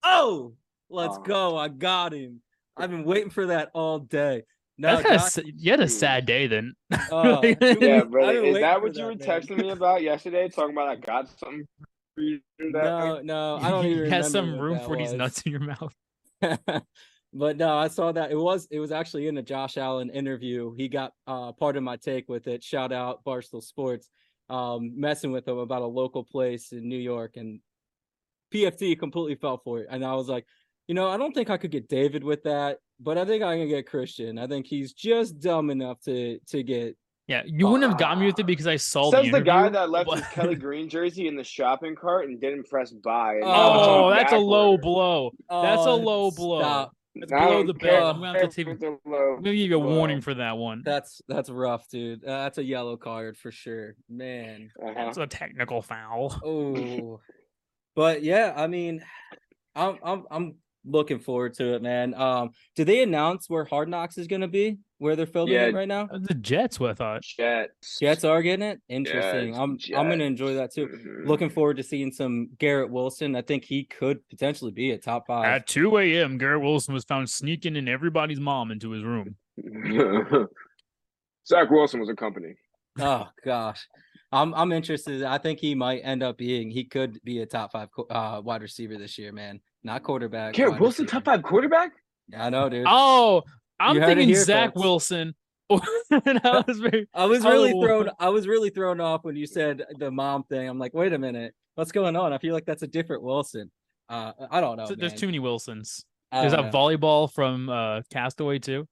[0.04, 0.54] Oh,
[0.90, 1.22] let's Oh.
[1.24, 1.58] go.
[1.58, 2.42] I got him.
[2.78, 4.44] I've been waiting for that all day.
[4.78, 6.74] No, That's kind of you had a sad day then.
[6.92, 8.44] uh, Yeah, I've Yeah, been brother.
[8.46, 9.20] Is that what you were man.
[9.20, 10.48] texting me about yesterday?
[10.50, 11.66] Talking about I got something.
[12.16, 12.40] for you
[12.74, 14.24] that No, no, I don't even you remember.
[14.24, 15.94] had some room that for these nuts in your mouth.
[17.38, 20.74] But no, I saw that it was it was actually in a Josh Allen interview.
[20.76, 22.64] He got uh part of my take with it.
[22.64, 24.10] Shout out Barstool Sports,
[24.50, 27.60] um, messing with him about a local place in New York, and
[28.54, 29.88] PFT completely fell for it.
[29.90, 30.46] And I was like,
[30.88, 33.58] you know, I don't think I could get David with that, but I think I
[33.58, 34.40] can get Christian.
[34.40, 36.98] I think he's just dumb enough to to get.
[37.28, 39.68] Yeah, you wouldn't have got me with it because I saw Says the, the, guy
[39.68, 43.42] that left but- his Kelly Green jersey in the shopping cart and didn't press buy.
[43.44, 44.82] Oh, it's that's a low backward.
[44.82, 45.32] blow.
[45.50, 46.60] That's a Oh, low blow.
[46.62, 46.94] stop.
[47.20, 48.16] That's I below don't the belt.
[48.16, 48.68] I'm gonna have to take.
[48.74, 50.82] it's a I'm gonna give you a warning for that one.
[50.86, 52.24] That's that's rough, dude.
[52.24, 54.72] Uh, that's a yellow card for sure, man.
[54.82, 54.94] Uh-huh.
[54.96, 56.40] That's a technical foul.
[56.44, 57.20] Oh,
[57.96, 59.04] but yeah, I mean,
[59.76, 60.56] I'm I'm I'm
[60.88, 62.14] looking forward to it, man.
[62.14, 64.78] Um, did they announce where Hard Knocks is gonna be?
[65.00, 65.66] Where they're filming Yeah.
[65.68, 66.08] it right now?
[66.12, 67.22] The Jets, what I thought.
[67.22, 68.00] Jets.
[68.00, 68.82] Jets are getting it.
[68.90, 69.50] Interesting.
[69.54, 70.88] Jets, I'm I'm gonna enjoy that too.
[70.88, 71.28] Mhm.
[71.28, 73.36] Looking forward to seeing some Garrett Wilson.
[73.36, 75.46] I think he could potentially be a top five.
[75.46, 79.36] At 2 a.m., Garrett Wilson was found sneaking in everybody's mom into his room.
[81.48, 82.56] Zach Wilson was a company.
[83.00, 83.88] Oh gosh,
[84.32, 85.24] I'm I'm interested.
[85.24, 86.72] I think he might end up being.
[86.72, 89.60] He could be a top five uh, wide receiver this year, man.
[89.84, 90.54] Not quarterback.
[90.54, 91.92] Garrett Wilson, top five quarterback?
[92.38, 92.86] I know, dude.
[92.88, 93.44] Oh,
[93.80, 94.84] I'm You thinking here, Zach folks.
[94.84, 95.36] Wilson.
[95.72, 95.80] I
[96.68, 97.08] was very.
[97.14, 97.82] I was really Oh.
[97.84, 98.10] thrown.
[98.20, 100.68] I was really thrown off when you said the mom thing.
[100.68, 102.34] I'm like, wait a minute, what's going on?
[102.34, 103.72] I feel like that's a different Wilson.
[104.10, 104.88] Uh, I don't know.
[104.96, 106.06] there's too many Wilsons.
[106.32, 106.70] I There's a know.
[106.72, 108.88] volleyball from uh, Castaway too.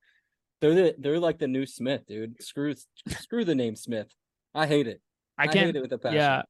[0.61, 2.41] They're the, they're like the new Smith, dude.
[2.41, 2.73] Screw
[3.09, 4.07] screw the name Smith.
[4.53, 5.01] I hate it.
[5.37, 5.65] I I, can't.
[5.67, 6.17] hate it with a passion.
[6.17, 6.41] yeah,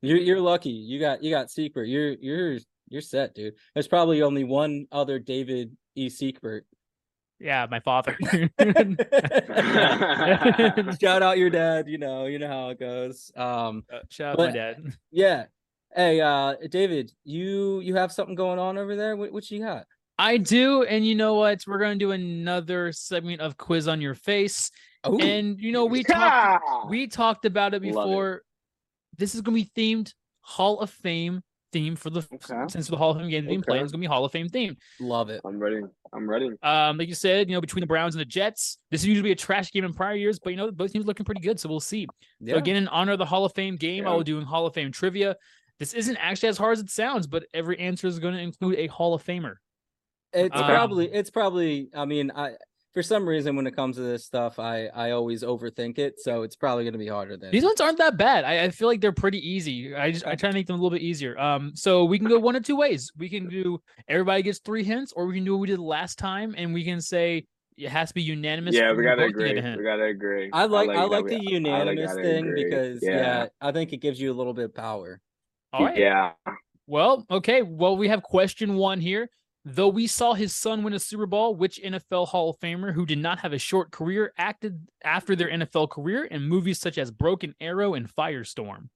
[0.00, 0.70] You're you're lucky.
[0.70, 1.88] You got you got Secret.
[1.88, 2.58] You're you're
[2.92, 3.54] you're set, dude.
[3.74, 6.08] There's probably only one other David E.
[6.08, 6.62] Siegbert.
[7.40, 8.16] yeah, my father.
[11.00, 11.88] Shout out your dad.
[11.88, 13.30] You know you know how it goes.
[13.36, 14.82] Um, Uh, Shout out my dad.
[15.10, 15.44] yeah.
[15.94, 19.16] Hey, uh, David, you you have something going on over there?
[19.16, 19.86] What, what you got?
[20.18, 21.64] I do, and you know what?
[21.66, 24.70] We're gonna do another segment of quiz on your face,
[25.04, 27.88] Oh, and you know we talked we talked about it Love it.
[27.92, 28.42] before.
[29.18, 32.64] This is gonna be themed Hall of Fame theme for the Okay.
[32.68, 33.84] since the Hall of Fame games being played, Okay.
[33.84, 34.76] it's gonna be Hall of Fame themed.
[35.00, 35.40] love it.
[35.44, 35.80] I'm ready.
[36.12, 36.50] I'm ready.
[36.62, 39.32] Um, like you said, you know, between the Browns and the Jets, this is usually
[39.32, 41.68] a trash game in prior years, but you know, both teams looking pretty good, so
[41.68, 42.06] we'll see.
[42.40, 42.54] Yeah.
[42.54, 44.16] So again, in honor of the Hall of Fame game, I Yeah.
[44.16, 45.36] will do Hall of Fame trivia.
[45.78, 48.76] This isn't actually as hard as it sounds, but every answer is going to include
[48.78, 49.54] a Hall of Famer.
[50.34, 52.52] It's Um, probably it's probably I mean I
[52.92, 56.42] for some reason when it comes to this stuff I I always overthink it so
[56.42, 58.44] it's probably gonna be harder than These ones aren't that bad.
[58.44, 59.94] I, I feel like they're pretty easy.
[59.94, 61.38] I just I try to make them a little bit easier.
[61.38, 63.10] Um, so we can go one of two ways.
[63.16, 66.18] We can do everybody gets three hints, or we can do what we did last
[66.18, 68.74] time, and we can say it has to be unanimous.
[68.74, 69.76] Yeah, we gotta both to get agree.
[69.76, 70.50] We gotta agree.
[70.52, 72.64] I like I that like the I like unanimous gotta thing agree.
[72.64, 73.46] because yeah.
[73.60, 75.20] I think it gives you a little bit of power.
[75.72, 75.96] All right.
[75.96, 76.32] Yeah.
[76.86, 77.62] Well, okay.
[77.62, 79.30] Well, we have question one here.
[79.64, 83.06] Though we saw his son win a Super Bowl, which NFL Hall of Famer who
[83.06, 87.12] did not have a short career acted after their NFL career in movies such as
[87.12, 88.88] Broken Arrow and Firestorm?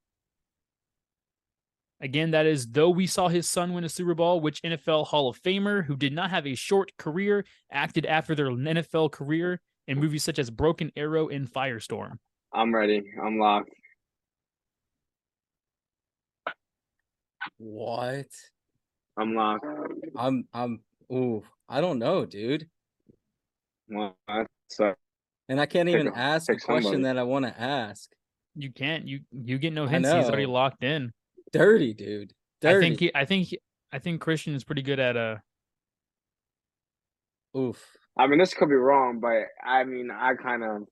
[2.01, 5.29] Again, that is though we saw his son win a Super Bowl, which NFL Hall
[5.29, 9.99] of Famer who did not have a short career acted after their NFL career in
[9.99, 12.17] movies such as Broken Arrow and Firestorm.
[12.53, 13.03] I'm ready.
[13.23, 13.71] I'm locked.
[17.57, 18.27] What?
[19.17, 19.65] I'm locked.
[20.15, 20.79] I'm I'm
[21.11, 22.67] ooh, I don't know, dude.
[23.89, 24.93] Well, that's uh,
[25.49, 27.03] And I can't Pick even a- ask the pick question somebody.
[27.03, 28.09] that I want to ask.
[28.55, 29.07] You can't.
[29.07, 30.09] You you get no I hints.
[30.09, 30.51] He's already know.
[30.51, 31.11] locked in.
[31.53, 32.33] Dirty, dude.
[32.61, 32.77] Dirty.
[32.77, 33.11] I think he.
[33.15, 33.47] I think.
[33.47, 33.59] He,
[33.91, 35.37] I think Christian is pretty good at uh
[37.57, 37.83] Oof.
[38.19, 40.83] I mean, this could be wrong, but I mean, I kind of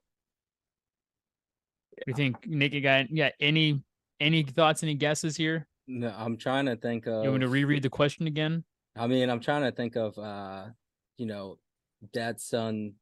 [2.08, 3.30] We think Nick got yeah.
[3.40, 3.84] Any
[4.20, 4.84] any thoughts?
[4.84, 5.68] Any guesses here?
[5.88, 8.64] No, I'm trying to think of You want me to reread the question again?
[8.96, 10.66] I mean, I'm trying to think of uh,
[11.18, 11.58] you know,
[12.14, 12.94] dad son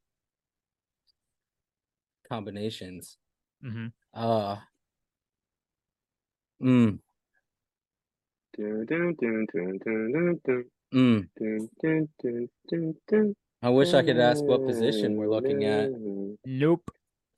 [2.28, 3.18] combinations.
[3.62, 4.58] hmm Uh
[6.62, 7.00] mm,
[8.58, 11.28] Dun, dun, dun, dun, dun, dun, dun, mm.
[11.40, 13.36] dun, dun, dun, dun, dun.
[13.64, 15.90] I wish I could ask what position we're looking at.
[16.46, 16.92] Nope.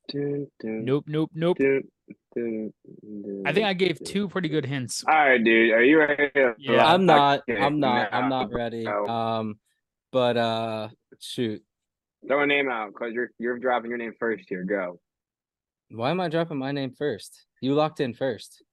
[0.09, 1.05] Dun, dun, Nope.
[1.07, 1.31] Nope.
[1.33, 1.57] Nope.
[2.35, 5.03] Dun, dun, I think I gave two pretty good hints.
[5.07, 5.71] All right, dude.
[5.73, 6.29] Are you ready?
[6.57, 6.85] Yeah.
[6.85, 8.83] I'm not I'm not I'm not ready.
[8.83, 9.05] No.
[9.07, 9.59] Um
[10.11, 11.63] but uh shoot.
[12.27, 14.63] Throw a name out because you're you're dropping your name first here.
[14.63, 14.99] Go.
[15.89, 17.45] Why am I dropping my name first?
[17.61, 18.63] You locked in first.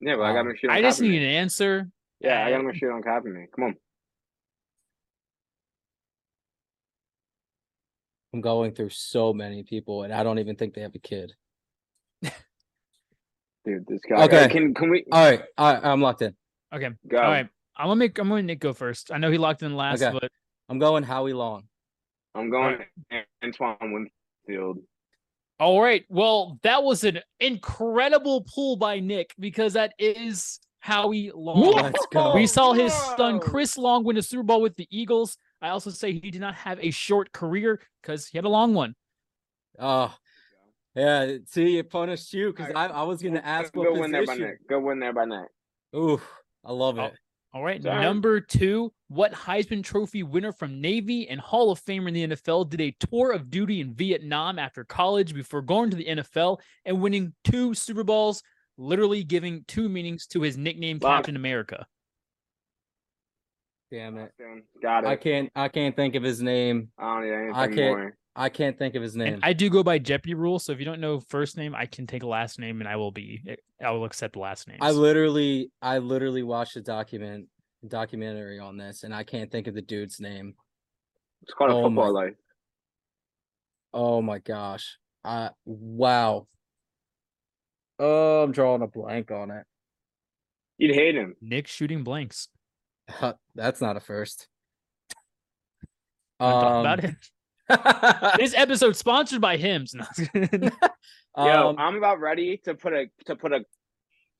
[0.00, 1.16] Yeah, but I got Um, my shit on I just need me.
[1.18, 1.88] an answer.
[2.20, 3.46] Yeah, I got and- my shit on copy me.
[3.54, 3.74] Come on.
[8.32, 11.32] I'm going through so many people and I don't even think they have a kid.
[13.64, 14.24] Dude, this guy.
[14.24, 14.48] Okay.
[14.48, 16.34] Can can we All right, all right I'm locked in.
[16.74, 16.90] Okay.
[17.08, 17.18] go?
[17.18, 17.48] All right.
[17.76, 18.18] I'm gonna make.
[18.18, 19.10] I'm gonna Nick go first.
[19.10, 20.16] I know he locked in last, Okay.
[20.20, 20.30] but
[20.68, 21.64] I'm going Howie Long.
[22.34, 22.78] I'm going
[23.42, 24.10] Antoine
[24.46, 24.78] Winfield.
[25.60, 26.04] all right.
[26.08, 31.72] Well, that was an incredible pull by Nick because that is Howie Long.
[31.74, 32.34] Let's go.
[32.34, 35.36] We saw his son Chris Long win the Super Bowl with the Eagles.
[35.62, 38.74] I also say he did not have a short career because he had a long
[38.74, 38.94] one.
[39.78, 40.14] Oh,
[40.94, 41.36] yeah.
[41.46, 44.22] See, it punished you because I, I was going to ask Go what win there
[44.26, 44.48] by position.
[44.50, 44.68] Nick.
[44.68, 45.48] Go win there by Nick.
[45.96, 46.20] Ooh,
[46.64, 47.12] I love it.
[47.52, 47.80] All right.
[47.80, 48.02] Sorry.
[48.02, 52.68] Number two, what Heisman Trophy winner from Navy and Hall of Famer in the NFL
[52.68, 57.00] did a tour of duty in Vietnam after college before going to the NFL and
[57.00, 58.42] winning two Super Bowls,
[58.76, 61.18] literally giving two meanings to his nickname, Lock.
[61.18, 61.86] Captain America?
[63.92, 64.32] Damn it.
[64.82, 65.06] Got it.
[65.06, 65.50] I can't.
[65.54, 66.88] I can't think of his name.
[66.98, 68.16] I don't need anything I can't- more.
[68.36, 69.34] I can't think of his name.
[69.34, 70.58] And I do go by Jeopardy rule.
[70.58, 72.96] So if you don't know first name, I can take a last name and I
[72.96, 73.40] will be,
[73.84, 74.78] I will accept last name.
[74.80, 77.46] I literally, I literally watched a document
[77.86, 80.54] documentary on this, and I can't think of the dude's name.
[81.42, 82.34] It's called a Oh football my- life.
[83.92, 84.98] Oh my gosh.
[85.22, 86.48] I wow.
[88.00, 89.64] Oh, I'm drawing a blank on it.
[90.78, 91.36] You'd hate him.
[91.40, 92.48] Nick shooting blanks.
[93.54, 94.48] That's not a first.
[96.40, 97.14] Wanna talk Um, about it.
[98.38, 99.94] This episode sponsored by Hims.
[99.94, 100.04] No.
[101.36, 103.64] Yo, um, I'm about ready to put a to put a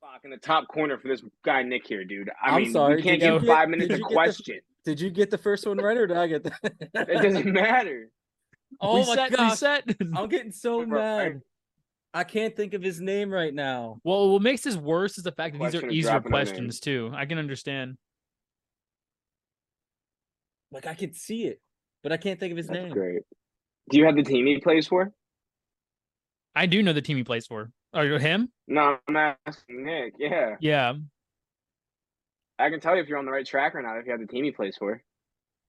[0.01, 2.31] fuck in the top corner for this guy Nick here, dude.
[2.43, 4.05] I I'm mean, sorry, we can't did you give get- five minutes did to you
[4.05, 4.61] get the- question.
[4.85, 6.61] did you get the first one right, or did I get that?
[6.95, 8.11] It doesn't matter.
[8.81, 9.85] oh my reset, gosh, reset.
[10.15, 11.41] I'm getting so Bro, mad.
[12.13, 13.99] I can't think of his name right now.
[14.05, 17.11] Well, what makes this worse is the fact that these are easier questions too.
[17.13, 17.97] I can understand.
[20.71, 21.61] Like I can see it,
[22.05, 22.93] but I can't think of his That's name.
[22.93, 23.23] great.
[23.91, 25.13] Do you have the team he plays for?
[26.55, 27.73] I do know the team he plays for.
[27.93, 28.51] Or him?
[28.69, 30.15] No, I'm asking Nick.
[30.19, 30.93] Yeah, Yeah.
[32.59, 34.21] I can tell you if you're on the right track or not if you have
[34.21, 35.03] the team he plays for.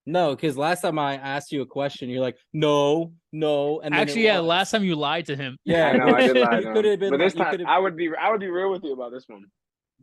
[0.06, 4.02] No, because last time I asked you a question, you're like, no, no, and then
[4.02, 4.48] Actually, yeah, was.
[4.48, 5.58] last time you lied to him.
[5.66, 6.92] Yeah, I know I did lie you to could him.
[6.92, 7.10] have been.
[7.10, 9.24] But this you time, I would be I would be real with you about this
[9.28, 9.46] one.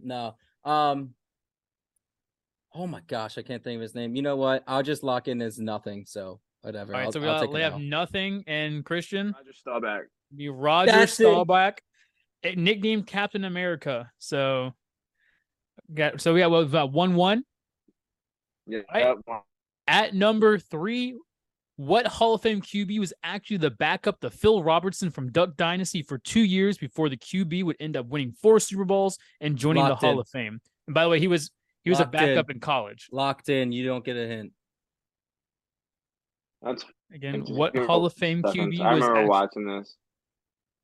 [0.02, 0.34] No.
[0.64, 1.14] Um.
[2.74, 4.14] Oh my gosh, I can't think of his name.
[4.14, 4.64] You know what?
[4.66, 6.04] I'll just lock in as nothing.
[6.06, 6.94] So whatever.
[6.94, 9.35] All right, I'll, so we, I'll got, we have nothing and Christian.
[9.37, 10.04] Roger Staubach.
[10.35, 11.24] Be Roger That's it.
[11.24, 11.80] Staubach,
[12.44, 14.11] eh, nicknamed Captain America.
[14.18, 14.72] So
[15.92, 17.44] got so we got what about one one
[18.66, 18.80] Yeah.
[18.92, 19.16] Right.
[19.87, 21.16] at number three.
[21.76, 26.02] What Hall of Fame QB was actually the backup to Phil Robertson from Duck Dynasty
[26.02, 29.82] for two years before the QB would end up winning four Super Bowls and joining
[29.82, 30.20] Locked the Hall in.
[30.20, 30.61] of Fame.
[30.87, 31.50] And by the way, he was
[31.84, 33.08] he was Locked a backup in college.
[33.12, 33.72] Locked in.
[33.72, 34.52] You don't get a hint.
[36.62, 38.78] That's Again, what Hall of Fame seconds.
[38.78, 39.96] QB I was remember act- watching this.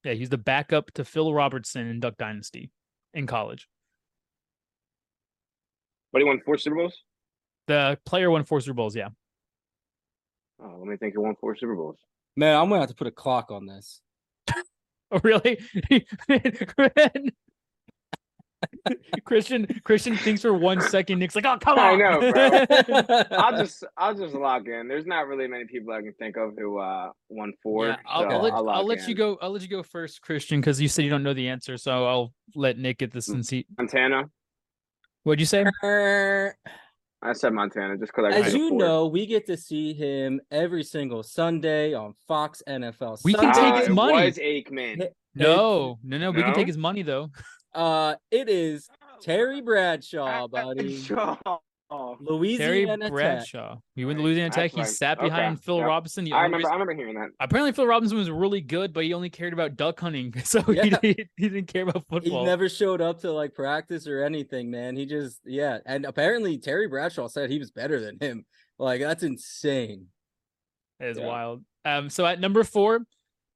[0.04, 2.70] yeah, he's the backup to Phil Robertson in Duck Dynasty
[3.14, 3.68] in college.
[6.12, 7.02] But he won four Super Bowls.
[7.68, 9.08] The player won four Super Bowls, yeah.
[10.60, 11.14] Oh, let me think.
[11.14, 11.98] He won four Super Bowls.
[12.36, 14.00] Man, I'm gonna have to put a clock on this.
[15.10, 15.58] Oh, really?
[19.24, 21.18] Christian Christian thinks for one second.
[21.20, 22.00] Nick's like, oh come on.
[22.00, 22.20] I on.
[22.20, 22.32] know,
[23.32, 23.38] bro.
[23.38, 24.88] I'll just I'll just lock in.
[24.88, 27.86] There's not really many people I can think of who uh won four.
[27.88, 29.38] Yeah, I'll, so I'll let, I'll lock let you go.
[29.40, 31.76] I'll let you go first, Christian, because you said you don't know the answer.
[31.76, 33.66] So I'll let Nick get this since he.
[33.78, 34.28] Montana.
[35.24, 35.64] What'd you say?
[35.84, 36.56] Er,
[37.22, 38.80] I said Montana just because I As you afford.
[38.80, 43.18] know, we get to see him every single Sunday on Fox NFL.
[43.24, 43.60] We can Sunday.
[43.60, 44.24] take Uh, his it money.
[44.26, 45.08] was Aikman.
[45.34, 46.30] No, no, no.
[46.30, 47.30] We can take his money though.
[47.74, 48.88] Uh, it is
[49.22, 50.96] Terry Bradshaw, buddy.
[50.96, 51.36] Shaw.
[52.20, 53.10] Louisiana Terry Tech.
[53.12, 53.76] Bradshaw.
[53.94, 54.72] He went to Louisiana Tech.
[54.72, 54.86] He right.
[54.86, 55.86] sat behind Okay, Phil yep.
[55.86, 56.24] Robinson.
[56.26, 56.58] The I remember.
[56.58, 57.28] reason- I remember hearing that.
[57.40, 60.74] apparently Phil Robertson was really good, but he only cared about duck hunting, so he,
[60.74, 60.98] Yeah.
[61.00, 62.40] he, he didn't care about football.
[62.40, 64.96] He never showed up to like practice or anything, man.
[64.96, 68.44] He just yeah, and apparently Terry Bradshaw said he was better than him.
[68.78, 70.08] Like that's insane.
[71.00, 71.26] That is Yeah.
[71.26, 71.64] wild.
[71.86, 73.00] Um, so at number four,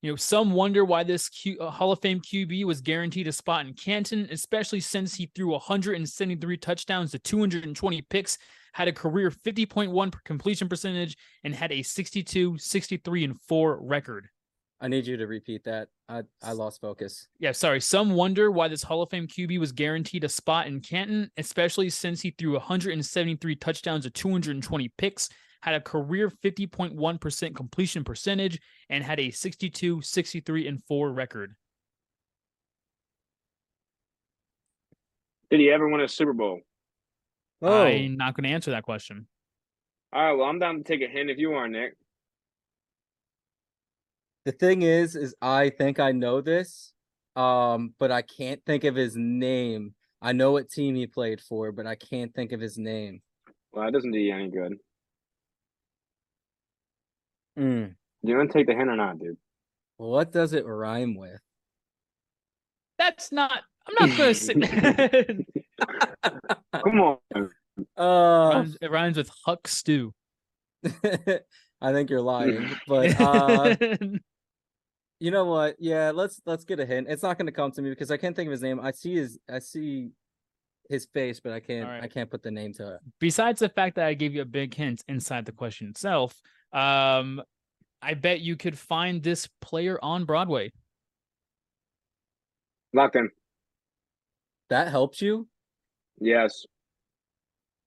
[0.03, 3.33] you know, some wonder why this Q, uh, Hall of Fame QB was guaranteed a
[3.33, 8.37] spot in Canton, especially since he threw 173 touchdowns to 220 picks,
[8.73, 14.29] had a career 50.1 completion percentage, and had a 62, 63, and 4 record.
[14.81, 15.89] I need you to repeat that.
[16.09, 17.29] I I lost focus.
[17.39, 17.81] Yeah, sorry.
[17.81, 21.89] Some wonder why this Hall of Fame QB was guaranteed a spot in Canton, especially
[21.89, 25.29] since he threw 173 touchdowns to 220 picks,
[25.63, 31.55] had a career 50.1% completion percentage, and had a 62, 63, and 4 record.
[35.51, 36.61] Did he ever win a Super Bowl?
[37.61, 39.27] Oh, I'm not going to answer that question.
[40.13, 40.33] All right.
[40.33, 41.95] Well, I'm down to take a hint if you are, Nick.
[44.45, 46.93] the thing is, is I think I know this,
[47.37, 49.95] um, but I can't think of his name.
[50.21, 53.23] I know what team he played for, but I can't think of his name.
[53.73, 54.77] Well, that doesn't do you any good.
[57.59, 59.37] Mm, You want to take the hint or not, dude?
[59.99, 61.41] What does it rhyme with?
[62.99, 65.47] That's not, I'm not going to say it.
[66.85, 67.19] Come on.
[67.97, 70.13] Uh, rhymes, it rhymes with Huck Stew.
[70.85, 73.77] I think you're lying, but uh,
[75.21, 75.77] you know what?
[75.79, 77.07] Yeah, let's let's get a hint.
[77.09, 78.79] It's not going to come to me because I can't think of his name.
[78.81, 80.11] I see his I see
[80.89, 82.03] his face, but I can't Alright.
[82.05, 83.01] I can't put the name to it.
[83.21, 86.41] Besides the fact that I gave you a big hint inside the question itself,
[86.73, 87.43] um,
[88.01, 90.73] I bet you could find this player on Broadway.
[92.93, 93.31] Locked in.
[94.71, 95.49] That helps you.
[96.21, 96.65] Yes.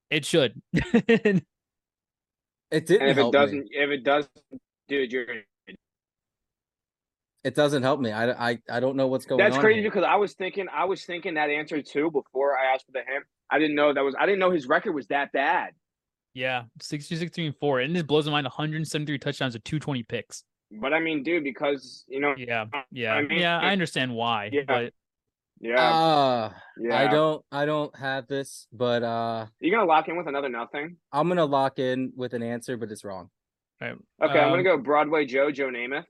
[0.09, 0.61] It should.
[2.71, 3.39] It didn't And if it help me.
[3.39, 4.27] doesn't, if it does,
[4.89, 5.25] dude, you're.
[7.43, 8.11] It doesn't help me.
[8.11, 9.57] I, I, I don't know what's going That's on.
[9.57, 9.91] That's crazy here.
[9.91, 13.03] because I was thinking, I was thinking that answer too before I asked for the
[13.07, 13.23] hint.
[13.51, 14.15] I didn't know that was.
[14.19, 15.73] I didn't know his record was that bad.
[16.35, 17.79] Yeah, 60, 63, and 4.
[17.79, 20.43] And this blows my mind 173 touchdowns to 220 picks.
[20.69, 22.65] But I mean, dude, because you know, Yeah.
[22.91, 23.21] Yeah.
[23.21, 24.49] mean, yeah, I understand why.
[24.51, 24.61] yeah.
[24.67, 24.93] But
[25.61, 26.99] yeah, Ah, yeah.
[26.99, 30.97] I don't I don't have this, but uh You gonna lock in with another nothing?
[31.13, 33.29] I'm gonna lock in with an answer, but it's wrong.
[33.79, 36.03] right, Okay, I'm um, gonna go Broadway Joe, Joe Namath.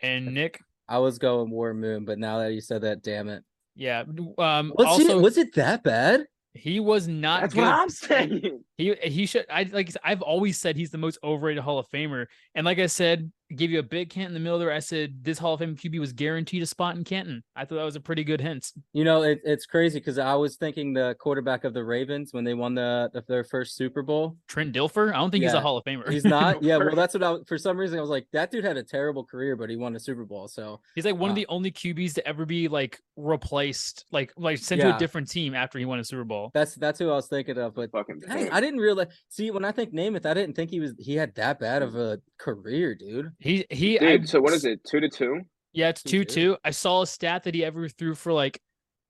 [0.00, 3.44] and Nick, I was going Warren Moon, but now that you said that, damn it.
[3.76, 4.00] yeah.
[4.38, 6.26] Um Was also it was it that bad?
[6.54, 7.60] He was not That's good.
[7.62, 8.64] what I'm saying.
[8.76, 12.26] He he should I like I've always said he's the most overrated Hall of Famer.
[12.54, 14.72] And like I said, gave you a big hint in the middle there.
[14.72, 17.42] I said this Hall of Fame QB was guaranteed a spot in Canton.
[17.56, 18.72] I thought that was a pretty good hint.
[18.92, 22.44] You know, it, it's crazy because I was thinking the quarterback of the Ravens when
[22.44, 24.36] they won the, the their first Super Bowl.
[24.48, 26.10] Trent Dilfer, I don't think he's a Hall of Famer.
[26.10, 26.62] He's not.
[26.62, 28.82] yeah, well, that's what I for some reason I was like, that dude had a
[28.82, 30.48] terrible career, but he won a Super Bowl.
[30.48, 34.32] So He's like one of Uh, the only QBs to ever be like replaced, like
[34.36, 36.50] like sent to a different team after he won a Super Bowl.
[36.54, 37.74] that's that's who I was thinking of.
[37.74, 38.22] But Fucking.
[38.28, 39.08] I didn't realize.
[39.28, 41.94] See, when I think Namath, I didn't think he was he had that bad of
[41.96, 43.32] a career, dude.
[43.42, 44.80] He he I- so what is it?
[44.88, 45.40] Two to two.
[45.72, 46.34] Yeah, it's two Two two.
[46.52, 46.56] two.
[46.64, 48.60] I saw a stat that he ever threw for like,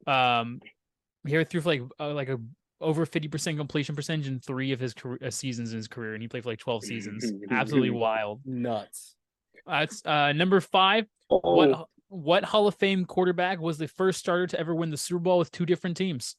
[0.07, 0.61] um,
[1.27, 2.39] he threw for like uh, like a
[2.81, 6.15] over fifty percent completion percentage in three of his career, uh, seasons in his career,
[6.15, 7.31] and he played for like twelve seasons.
[7.51, 8.41] Absolutely wild.
[8.45, 9.17] Nuts.
[9.67, 11.07] That's uh number five.
[11.29, 14.97] What Oh, what Hall of Fame quarterback was the first starter to ever win the
[14.97, 16.37] Super Bowl with two different teams?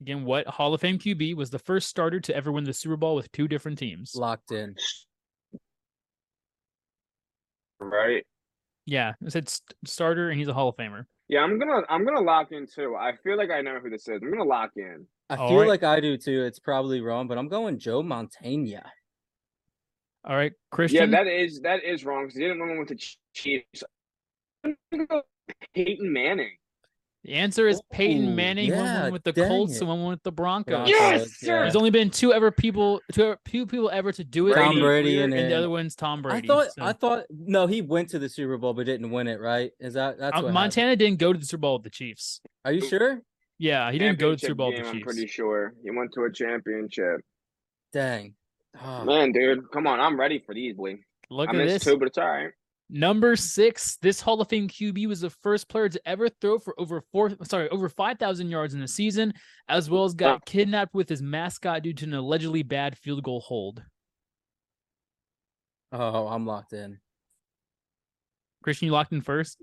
[0.00, 2.96] Again, what Hall of Fame QB was the first starter to ever win the Super
[2.96, 4.14] Bowl with two different teams?
[4.14, 4.76] Locked in.
[7.80, 8.24] right.
[8.86, 11.04] Yeah, I said st- starter, and he's a Hall of Famer.
[11.28, 12.96] Yeah, I'm gonna I'm gonna lock in too.
[12.98, 14.20] I feel like I know who this is.
[14.22, 15.06] I'm gonna lock in.
[15.28, 15.68] I All feel right.
[15.68, 16.44] like I do too.
[16.44, 18.82] It's probably wrong, but I'm going Joe Montana.
[20.24, 21.10] All right, Christian.
[21.10, 21.26] Yeah, Christian.
[21.26, 23.84] that is that is wrong because he didn't win with the Ch- Chiefs.
[24.64, 25.22] I'm gonna go
[25.74, 26.56] Peyton Manning.
[27.24, 28.70] The answer is Peyton Ooh, Manning.
[28.70, 29.80] one yeah, went with the Colts, it.
[29.80, 30.72] and one went with the Broncos.
[30.72, 31.46] Broncos, Yes, yeah.
[31.46, 31.60] sir.
[31.62, 34.54] There's only been two ever people, two, two people ever to do it.
[34.54, 36.46] Tom and, Brady and, and- the other one's Tom Brady.
[36.48, 39.26] I thought so- I thought no, he went to the Super Bowl but didn't win
[39.26, 39.72] it, right?
[39.80, 40.54] Is that that's Uh, what happened.
[40.54, 42.40] Montana didn't go to the Super Bowl with the Chiefs.
[42.64, 43.20] Are you sure?
[43.58, 45.90] Yeah, he didn't go to the Super Bowl with game, the I'm pretty sure he
[45.90, 47.20] went to a championship.
[47.92, 48.34] Dang.
[48.80, 50.98] Oh, Man, dude, come on, I'm ready for these, boy.
[51.30, 51.84] Look I at this.
[51.84, 52.50] two, but it's all right.
[52.90, 56.74] Number six, this Hall of Fame QB was the first player to ever throw for
[56.78, 59.34] over four, sorry, over five thousand yards in a season,
[59.68, 63.40] as well as got kidnapped with his mascot due to an allegedly bad field goal
[63.40, 63.82] hold.
[65.92, 66.98] oh, I'm locked in.
[68.62, 69.62] Christian, you locked in first.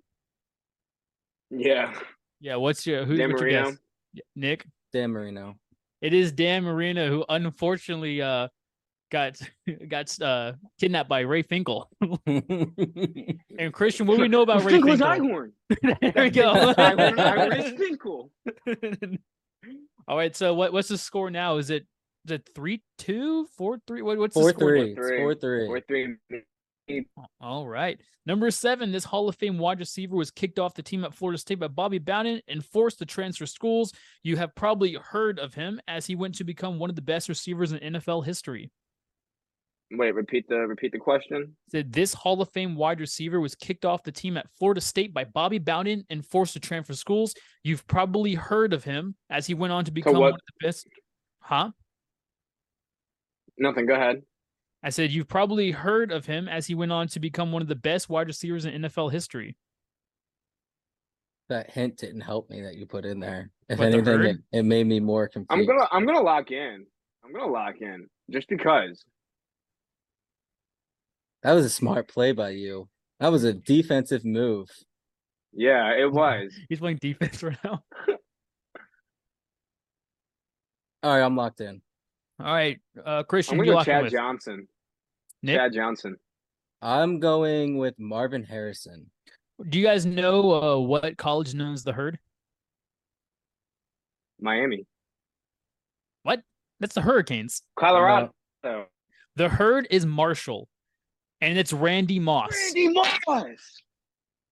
[1.50, 1.94] Yeah,
[2.40, 3.78] Yeah, what's your who's Dan what's your guess?
[4.36, 4.66] Nick.
[4.94, 5.56] Dan Marino.
[6.02, 8.48] It is Dan Marino who unfortunately uh
[9.12, 9.40] got
[9.88, 11.90] got uh kidnapped by Ray Finkel.
[12.26, 15.28] and Christian, what do we know about Ray Finkel's Finkel?
[15.28, 15.52] Einhorn.
[16.14, 16.74] there we go.
[16.74, 18.32] Einhorn, Einhorn Finkel.
[20.08, 21.58] All right, so what what's the score now?
[21.58, 21.86] Is it
[22.26, 24.02] is it three two four three?
[24.02, 24.70] What, what's four the score?
[24.70, 24.92] three.
[24.92, 25.18] It's Three.
[25.20, 25.68] four three.
[25.68, 26.16] Or three.
[27.42, 28.00] All right.
[28.28, 31.38] Number seven, this Hall of Fame wide receiver was kicked off the team at Florida
[31.40, 33.92] State by Bobby Bowden and forced to transfer schools.
[34.24, 37.28] You have probably heard of him as he went to become one of the best
[37.30, 38.70] receivers in NFL history.
[39.98, 41.56] Wait, repeat the repeat the question.
[41.72, 45.14] Said this Hall of Fame wide receiver was kicked off the team at Florida State
[45.14, 47.34] by Bobby Bowden and forced to transfer schools.
[47.64, 50.68] You've probably heard of him as he went on to become what- one of the
[50.68, 50.88] best.
[51.40, 51.72] Huh?
[53.58, 53.86] Nothing.
[53.86, 54.24] Go ahead.
[54.84, 57.68] I said you've probably heard of him as he went on to become one of
[57.68, 59.56] the best wide receivers in NFL history.
[61.50, 63.52] That hint didn't help me that you put in there.
[63.70, 64.26] If What, the anything, herd?
[64.26, 65.52] it, it made me more confused.
[65.52, 66.86] I'm gonna I'm gonna lock in.
[67.24, 69.04] I'm gonna lock in just because.
[71.46, 72.90] That was a smart play by you.
[73.20, 74.68] That was a defensive move.
[75.54, 76.52] Yeah, it was.
[76.70, 77.84] He's playing defense right now.
[81.04, 81.84] All right, I'm locked in.
[82.40, 84.12] All right, uh, Christian, I'm you gonna go Chad with?
[84.12, 84.68] Johnson.
[85.44, 86.16] Nick, Chad Johnson.
[86.82, 89.12] I'm going with Marvin Harrison.
[89.70, 92.18] do you guys know uh, what college known as the Herd?
[94.42, 94.88] Miami.
[96.24, 96.42] What?
[96.80, 97.62] That's the Hurricanes.
[97.78, 98.32] Colorado.
[98.64, 100.68] The Herd is Marshall,
[101.46, 102.52] and it's Randy Moss.
[102.52, 103.58] Randy Moss.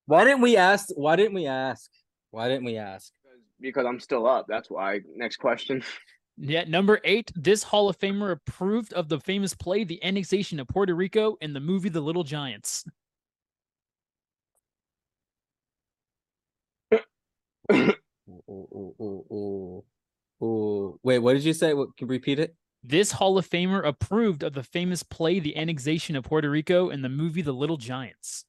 [0.06, 0.90] Why didn't we ask?
[0.96, 1.90] Why didn't we ask?
[2.30, 3.12] Why didn't we ask?
[3.60, 4.46] Because I'm still up.
[4.48, 5.00] That's why.
[5.16, 5.84] Next question.
[6.38, 7.32] Yeah, number eight.
[7.36, 11.54] This Hall of Famer approved of the famous play, "The Annexation of Puerto Rico," in
[11.54, 12.86] the movie "The Little Giants."
[17.72, 17.94] Ooh,
[18.30, 19.84] ooh, ooh, ooh, ooh.
[20.46, 21.00] Ooh.
[21.04, 21.74] Wait, what did you say?
[21.74, 22.56] What, can you repeat it?
[22.84, 27.02] This Hall of Famer approved of the famous play, "The Annexation of Puerto Rico," in
[27.02, 28.46] the movie "The Little Giants."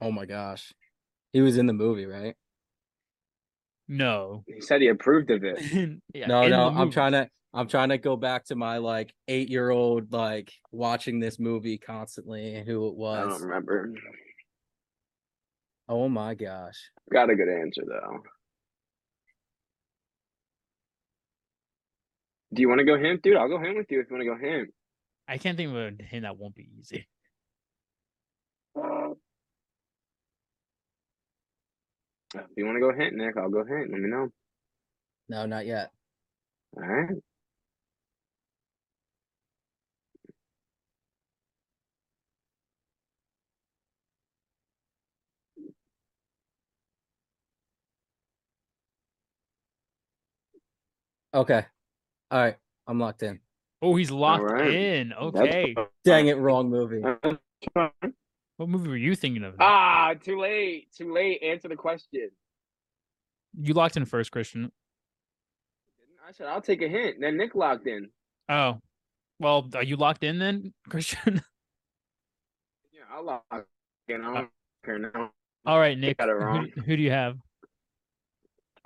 [0.00, 0.72] Oh my gosh,
[1.32, 2.36] he was in the movie, right?
[3.88, 4.44] No.
[4.46, 5.58] he said he approved of it.
[6.14, 7.30] yeah, no, no, I'm trying to.
[7.54, 11.78] I'm trying to go back to my like eight year old like watching this movie
[11.78, 13.26] constantly and who it was.
[13.26, 13.94] I don't remember.
[15.88, 16.76] Oh my gosh.
[17.10, 18.22] Got a good answer though.
[22.52, 23.36] Do you want to go him, dude?
[23.36, 24.68] I'll go him with you if you want to go him.
[25.28, 27.06] I can't think of a hint that won't be easy.
[28.74, 29.10] Uh,
[32.34, 33.90] if you want to go hint, Nick, I'll go hint.
[33.90, 34.28] Let me know.
[35.28, 35.90] No, not yet.
[36.76, 37.16] All right.
[51.34, 51.66] Okay.
[52.30, 52.56] All right.
[52.86, 53.40] I'm locked in.
[53.82, 54.70] Oh, he's locked right.
[54.72, 55.08] in.
[55.10, 55.74] That's Okay.
[56.04, 57.00] Dang it, wrong movie.
[58.56, 59.54] What movie were you thinking of?
[59.60, 60.92] Ah, too late.
[60.92, 61.42] Too late.
[61.42, 62.30] Answer the question.
[63.60, 64.72] You locked in first, Christian.
[66.26, 67.16] I said I'll take a hint.
[67.20, 68.08] Then Nick locked in.
[68.48, 68.80] Oh,
[69.38, 71.40] well, are you locked in then, Christian?
[72.92, 73.44] Yeah, I'll lock
[74.08, 74.22] in.
[74.22, 74.50] I don't
[74.84, 75.30] care now.
[75.64, 76.18] All right, Nick.
[76.18, 76.68] got it who- wrong.
[76.86, 77.38] Who, do you have?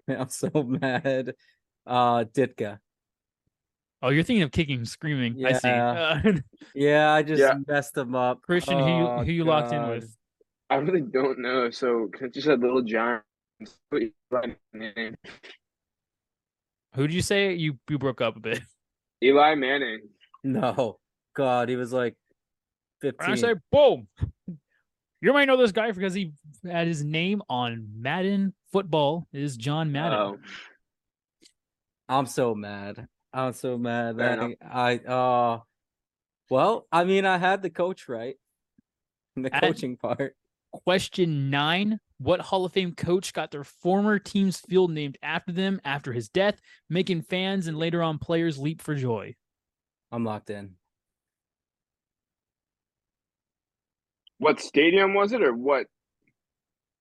[0.09, 1.35] I'm so mad.
[1.87, 2.79] Uh Ditka.
[4.03, 5.45] Oh, you're thinking of kicking, and screaming.
[5.47, 5.69] I see.
[5.69, 6.21] Yeah.
[6.27, 6.33] Uh,
[6.75, 7.55] Yeah, I just Yeah.
[7.67, 8.43] messed him up.
[8.43, 10.17] Christian, who you, Oh, who you locked in with?
[10.71, 11.71] I really don't know.
[11.71, 13.23] So since you said Little Giants,
[13.91, 15.17] put Eli Manning.
[16.95, 17.55] Who did you say?
[17.55, 18.61] You you broke up a bit.
[19.23, 20.01] Eli Manning.
[20.43, 20.99] No.
[21.35, 22.17] God, he was like
[23.03, 23.33] And 15.
[23.33, 24.09] I say, boom.
[25.21, 26.33] You might know this guy because he
[26.69, 29.29] had his name on Madden football.
[29.33, 30.19] It is John Madden.
[30.19, 30.39] Oh,
[32.09, 33.07] I'm so mad.
[33.33, 34.57] I'm so mad Fair that.
[34.63, 35.61] I uh
[36.51, 38.37] well, I mean I had the coach right.
[39.37, 40.37] The I- coaching part.
[40.73, 45.81] Question nine What Hall of Fame coach got their former team's field named after them
[45.85, 49.35] after his death, making fans and later on players leap for joy?
[50.11, 50.77] I'm locked in.
[54.39, 55.87] What stadium was it, or what?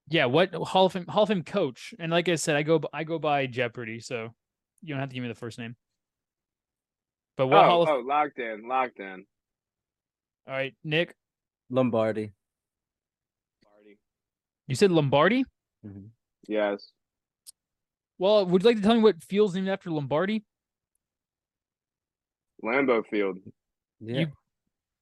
[0.10, 1.94] Yeah, what Hall of Fame Hall of Fame coach?
[1.98, 4.34] And like I said, I go I go by Jeopardy, so
[4.82, 5.76] you don't have to give me the first name.
[7.42, 9.26] But what oh, Hall of oh, locked in, locked in.
[10.48, 11.16] All right, Nick,
[11.72, 12.34] Lombardi.
[13.64, 13.98] Party.
[14.68, 15.44] you said Lombardi.
[16.48, 16.92] Yes.
[18.20, 20.44] Well, would you like to tell me what field's named after Lombardi?
[22.64, 23.40] Lambeau Field.
[24.00, 24.20] Yeah.
[24.20, 24.32] You-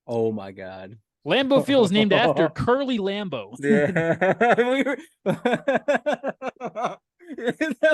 [0.08, 0.98] Oh my god.
[1.28, 3.54] Lambeau Field is named after Curly Lambeau.
[3.62, 4.54] Yeah.
[4.72, 4.98] we were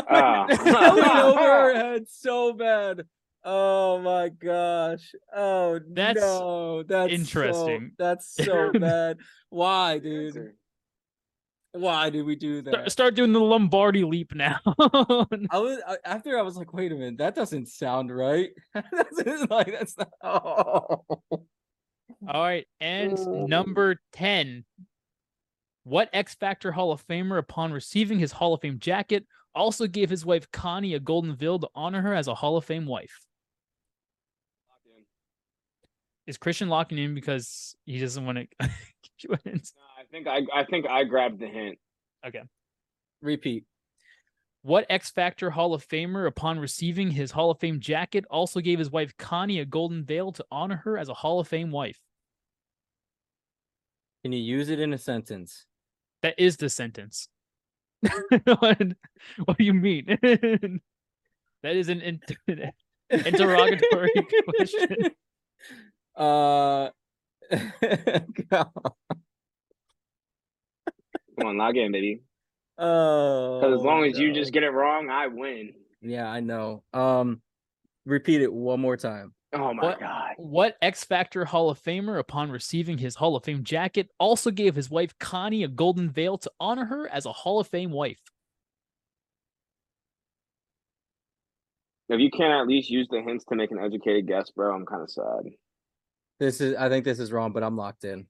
[0.08, 0.46] Ah.
[0.48, 3.08] that went over our head so bad.
[3.48, 5.14] Oh my gosh.
[5.36, 6.82] Oh That's no.
[6.84, 7.91] That's so- interesting.
[7.98, 9.18] that's so bad.
[9.50, 10.54] Why, dude?
[11.74, 12.89] Why did we do that?
[12.91, 14.60] start doing the Lombardi leap now.
[14.66, 18.50] I was after I was like, wait a minute, that doesn't sound right.
[18.74, 20.10] that's like that's not.
[20.24, 21.04] Oh.
[21.32, 21.48] All
[22.41, 23.46] right, and Oh.
[23.46, 24.64] number 10.
[25.84, 30.10] What X Factor Hall of Famer, upon receiving his Hall of Fame jacket, also gave
[30.10, 33.20] his wife Connie a golden veil to honor her as a Hall of Fame wife?
[36.28, 36.32] Locked in.
[36.32, 38.69] Is Christian locking in because he doesn't want to?
[39.28, 39.38] No,
[39.97, 41.80] I think I, I think I grabbed the hint.
[42.28, 42.41] Okay.
[43.21, 43.63] Repeat.
[44.61, 48.78] what X Factor Hall of Famer, upon receiving his Hall of Fame jacket, also gave
[48.78, 51.99] his wife Connie a golden veil to honor her as a Hall of Fame wife?
[54.23, 55.65] Can you use it in a sentence?
[56.21, 57.30] That is the sentence.
[58.59, 58.82] what,
[59.45, 60.05] what do you mean?
[60.21, 60.82] that
[61.76, 62.21] is an in-
[63.09, 64.11] interrogatory
[64.49, 65.11] question.
[66.18, 66.89] Uh
[67.51, 68.68] Come
[71.49, 72.22] on, log in, baby.
[72.78, 74.34] Oh Because as long as you no.
[74.34, 75.74] just get it wrong, I win.
[76.01, 76.84] Yeah, I know.
[76.93, 77.41] Um
[78.05, 79.34] repeat it one more time.
[79.53, 80.32] Oh my What- god.
[80.38, 84.76] What X Factor Hall of Famer, upon receiving his Hall of Fame jacket, also gave
[84.76, 88.20] his wife Connie a golden veil to honor her as a Hall of Fame wife?
[92.09, 94.86] If you can't at least use the hints to make an educated guess, bro, I'm
[94.86, 95.45] kind of sad.
[96.40, 98.26] This is I think this is wrong, but I'm locked in.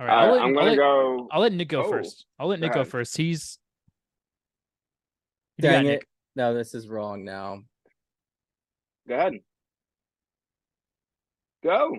[0.00, 1.28] All All right, uh, I'll let, I'm I'll gonna let- go.
[1.30, 2.26] I'll let Nick go Oh, first.
[2.38, 2.90] I'll let Nick go ahead.
[2.90, 3.16] first.
[3.16, 3.58] He's.
[5.58, 5.88] You got, Dang it.
[5.90, 6.08] Nick?
[6.34, 7.60] No, this is wrong now.
[9.06, 9.34] Go ahead.
[11.62, 11.98] Go.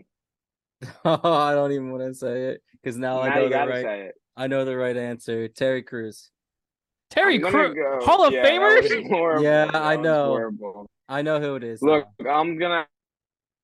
[1.05, 3.53] Oh, I don't even want to say it because now, I now know you the
[3.55, 3.83] gotta right.
[3.83, 4.15] say it.
[4.35, 5.47] I know the right answer.
[5.47, 6.29] Terry Crews.
[7.11, 8.81] Terry I'm gonna Crews, go- Hall of yeah, that Famers.
[8.81, 10.25] was horrible, Yeah, that I was know.
[10.25, 10.87] horrible.
[11.07, 11.81] I know who it is.
[11.81, 12.39] Look, now.
[12.39, 12.87] I'm gonna,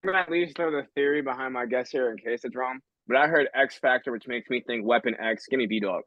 [0.03, 2.79] I'm gonna at least throw the theory behind my guess here in case it's wrong.
[3.07, 5.45] But I heard X Factor, which makes me think Weapon X.
[5.49, 6.03] Give me B Dog.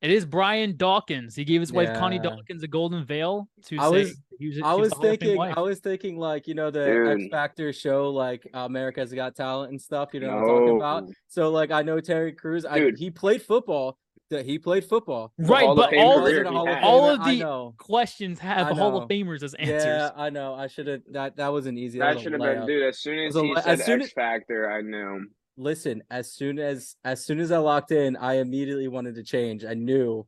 [0.00, 1.34] It is Brian Dawkins.
[1.34, 4.60] He gave his wife Connie Dawkins a golden veil to I say was- he was,
[4.62, 5.40] I was a Hall of Fame thinking.
[5.40, 9.82] I was thinking, like you know, the X Factor show, like America's Got Talent and
[9.82, 10.10] stuff.
[10.12, 11.04] You know what I'm talking about?
[11.26, 12.64] So, like, I know Terry Crews.
[12.64, 12.98] I Dude.
[12.98, 13.98] he played football.
[14.30, 15.32] That he played football.
[15.38, 16.84] right, Hall but all career Wasn't a he Hall of had.
[16.84, 19.08] all of the questions have I Hall of.
[19.08, 19.84] Famers as answers.
[19.84, 20.54] Yeah, I know.
[20.54, 21.00] I should have.
[21.12, 21.98] That that was an easy.
[21.98, 22.82] That, That should have been, dude.
[22.82, 25.26] As soon as was a he said as soon X Factor, I knew.
[25.56, 29.64] listen as soon as as soon as i locked in i immediately wanted to change
[29.64, 30.24] i knew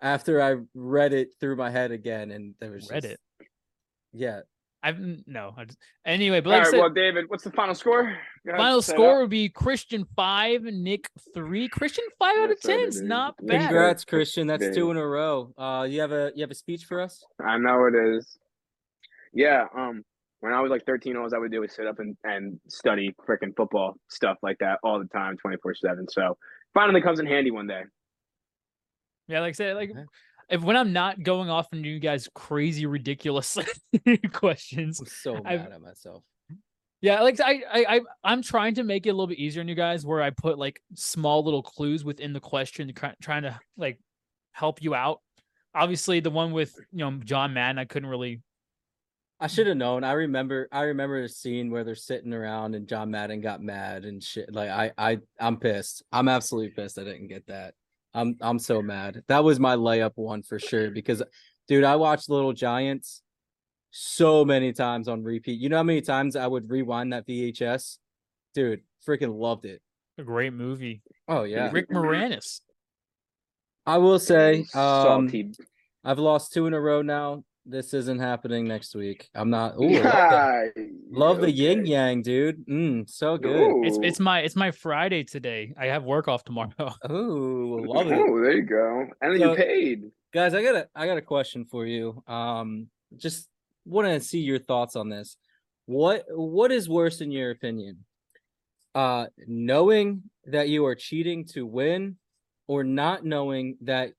[0.00, 3.20] after i read it through my head again and there was Read just- it.
[4.12, 4.40] yeah
[4.82, 5.54] I've no.
[5.56, 8.16] I just, anyway, but All like right, said, well, David, what's the final score?
[8.46, 9.20] Final score up.
[9.22, 11.68] would be Christian five, Nick three.
[11.68, 13.68] Christian five out of ten is not bad.
[13.68, 14.74] congrats christian that's Dang.
[14.74, 17.58] two in a row uh you have a you have a speech for us I
[17.58, 18.38] know it is.
[19.34, 20.04] Yeah, um,
[20.40, 23.14] when I was like 13, all I would do was sit up and, and study
[23.28, 26.06] freaking football stuff like that all the time, 24 7.
[26.08, 26.36] So
[26.74, 27.82] finally comes in handy one day.
[29.26, 30.04] Yeah, like I said, like Okay.
[30.48, 33.56] If when I'm not going off into you guys crazy ridiculous
[34.32, 35.00] questions.
[35.00, 36.22] i'm so I've- mad at myself
[37.00, 39.68] Yeah, like I, I, I, I'm trying to make it a little bit easier on
[39.68, 42.92] you guys, where I put like small little clues within the question,
[43.22, 44.00] trying to like
[44.52, 45.20] help you out.
[45.74, 48.42] Obviously, the one with you know John Madden, I couldn't really.
[49.40, 52.88] i should have known i remember i remember a scene where they're sitting around and
[52.88, 57.04] john madden got mad and shit like i i i'm pissed i'm absolutely pissed i
[57.04, 57.72] didn't get that
[58.14, 59.22] i'm i'm so mad.
[59.28, 61.22] That was my layup one for sure because
[61.66, 63.22] dude i watched little giants
[63.90, 65.58] so many times on repeat.
[65.60, 67.98] You know how many times i would rewind that vhs
[68.54, 69.80] dude freaking loved it.
[70.18, 71.02] A great movie.
[71.28, 71.70] oh yeah.
[71.72, 72.60] Rick Moranis.
[73.86, 75.52] i will say um salty.
[76.04, 79.28] i've lost two in a row now This isn't happening next week.
[79.34, 79.74] I'm not.
[79.80, 80.72] Ooh, love, that.
[81.10, 82.66] love the yin yang, dude.
[82.66, 83.60] Mm, so good.
[83.60, 83.84] Ooh.
[83.84, 85.74] It's it's my it's my Friday today.
[85.78, 86.72] I have work off tomorrow.
[87.10, 88.18] Ooh, love it.
[88.18, 89.06] Oh, there you go.
[89.20, 90.02] And then So- you paid.
[90.32, 93.48] guys i got a i got a question for you um just
[93.86, 95.38] want to see your thoughts on this
[95.86, 98.04] what what is worse in your opinion
[98.94, 102.16] uh knowing that you are cheating to win
[102.66, 104.12] or not knowing that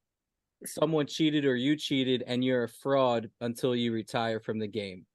[0.66, 5.06] someone cheated or you cheated and you're a fraud until you retire from the game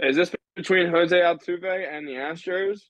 [0.00, 2.80] Is this between Jose Altuve and the Astros?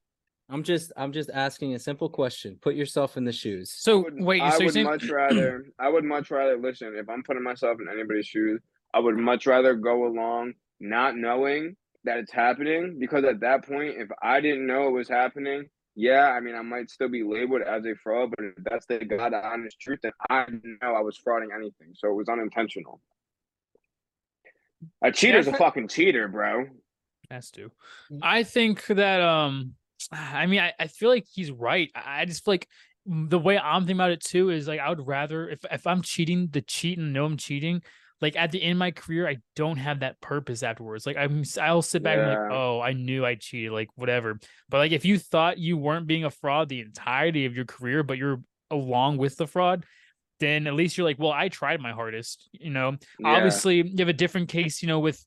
[0.49, 4.03] i'm just i'm just asking a simple question put yourself in the shoes So I
[4.03, 5.67] would, wait, I so would saying much rather.
[5.81, 6.95] I would much rather listen.
[6.97, 8.61] If I'm putting myself in anybody's shoes,
[8.95, 11.75] I would much rather go along not knowing
[12.05, 16.29] that it's happening because at that point, if I didn't know it was happening, yeah,
[16.29, 18.31] I mean, I might still be labeled as a fraud.
[18.37, 20.45] But if that's the God honest truth, then I
[20.83, 23.01] know I was frauding anything, so it was unintentional.
[25.03, 26.67] A cheater's a fucking cheater, bro.
[27.31, 27.71] has to.
[28.13, 28.19] Mm.
[28.23, 29.75] I think that um
[30.13, 31.91] I mean I, I feel like he's right.
[31.95, 32.69] I I just feel like
[33.07, 36.03] the way I'm thinking about it too is like I would rather if if I'm
[36.03, 37.83] cheating the cheat and know I'm cheating,
[38.21, 41.07] like at the end of my career, I don't have that purpose afterwards.
[41.07, 44.39] Like I'm I'll sit back and like, oh, I knew I cheated, like whatever.
[44.69, 48.03] But like if you thought you weren't being a fraud the entirety of your career,
[48.03, 48.41] but you're
[48.71, 49.85] along with the fraud,
[50.41, 53.29] then at least you're like, well, I tried my hardest, you know Yeah.
[53.29, 55.25] obviously you have a different case you know with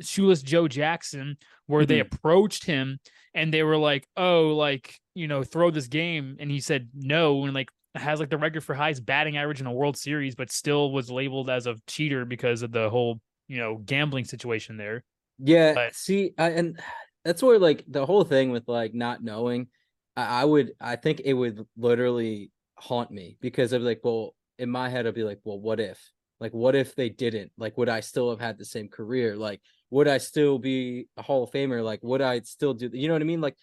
[0.00, 1.36] shoeless joe jackson
[1.66, 2.14] where they mm-hmm.
[2.14, 2.98] approached him
[3.34, 7.44] and they were like oh like you know throw this game and he said no
[7.44, 10.50] and like has like the record for highest batting average in a world series but
[10.50, 15.02] still was labeled as a cheater because of the whole you know gambling situation there
[15.38, 16.78] Yeah, But- see, I, and
[17.24, 19.68] that's where like the whole thing with like not knowing,
[20.16, 24.34] I, I would, I think it would literally haunt me because I'd be like, well,
[24.58, 25.98] in my head, I'd be like, well, what if?
[26.40, 27.52] Like, what if they didn't?
[27.58, 29.36] Like, would I still have had the same career?
[29.36, 29.60] Like,
[29.90, 31.82] would I still be a Hall of Famer?
[31.84, 32.88] Like, would I still do?
[32.92, 33.40] You know what I mean?
[33.42, 33.56] Like,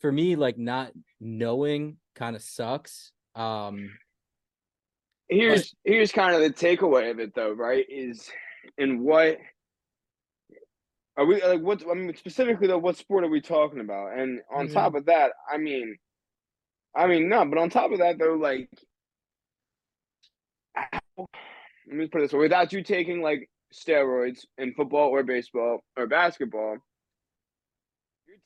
[0.00, 3.12] for me, like not knowing kind of sucks.
[3.34, 3.90] Um,
[5.28, 8.30] here's here's kind of the takeaway of it though right is
[8.78, 9.38] in what
[11.16, 14.40] are we like what i mean specifically though what sport are we talking about and
[14.54, 14.72] on Mhm.
[14.74, 15.96] top of that i mean
[16.94, 18.68] i mean no but on top of that though like
[20.74, 25.22] how- let me put it this way without you taking like steroids in football or
[25.22, 26.76] baseball or basketball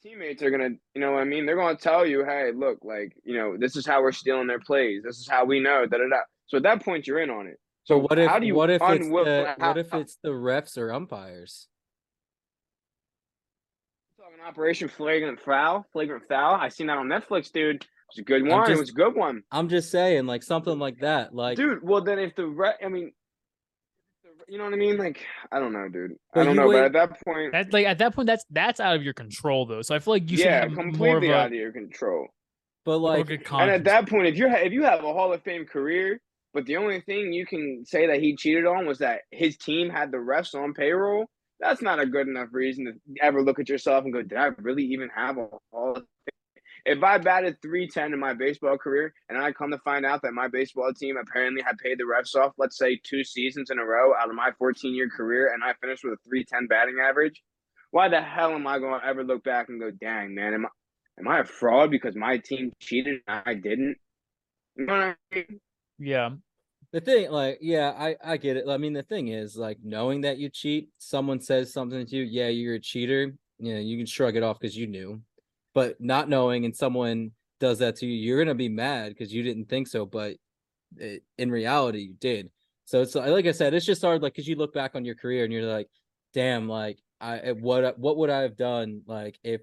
[0.02, 3.12] teammates are gonna you know what i mean they're gonna tell you hey look like
[3.24, 5.98] you know this is how we're stealing their plays this is how we know da
[5.98, 8.28] da da so at that point you're in on it so what if?
[8.28, 9.54] how do you What if it's the?
[9.58, 11.68] how- What if it's the refs or umpires?
[14.20, 15.86] talking Operation Flagrant Foul?
[15.92, 16.54] Flagrant Foul.
[16.54, 17.76] I seen that on Netflix, dude.
[17.76, 18.70] It was a good one.
[18.70, 21.34] it was a good one, I'm just saying, like something like that.
[21.34, 21.82] Like, dude.
[21.82, 23.12] Well, then if the re- I mean,
[24.48, 24.96] you know what I mean?
[24.96, 26.16] Like, I don't know, dude.
[26.32, 28.26] But I don't you know, wait- but at that point, that like at that point
[28.26, 30.72] that's that's out of your control though so i feel like you should yeah, have
[30.72, 32.26] more of completely a, out of your control.
[32.84, 35.00] but more of a like, And at that point, if you ha- if you have
[35.04, 36.20] a Hall of Fame career,
[36.54, 39.90] but the only thing you can say that he cheated on was that his team
[39.90, 41.26] had the refs on payroll.
[41.60, 44.46] That's not a good enough reason to ever look at yourself and go, "Did I
[44.58, 46.37] really even have a Hall of Fame?"
[46.88, 50.22] If I batted three ten in my baseball career, and I come to find out
[50.22, 53.78] that my baseball team apparently had paid the refs off, let's say two seasons in
[53.78, 56.66] a row out of my fourteen year career, and I finished with a three ten
[56.66, 57.42] batting average,
[57.90, 60.64] why the hell am I going to ever look back and go, "Dang man, am
[60.64, 60.68] I
[61.20, 63.98] am I a fraud because my team cheated and I didn't?"
[64.76, 65.60] You know what I mean?
[65.98, 66.30] yeah
[66.92, 68.64] the thing, like, yeah, I I get it.
[68.68, 72.22] I mean, the thing is, like, knowing that you cheat, someone says something to you,
[72.22, 73.34] yeah, you're a cheater.
[73.58, 75.20] You know, you can shrug it off because you knew,
[75.78, 79.42] but not knowing and someone does that to you, you're gonna be mad because you
[79.44, 80.36] didn't think so, but
[80.96, 82.50] it, in reality, you did.
[82.84, 85.14] So it's like I said, it's just hard, like, because you look back on your
[85.14, 85.88] career and you're like,
[86.34, 89.60] damn, like, I what what would I have done, like, if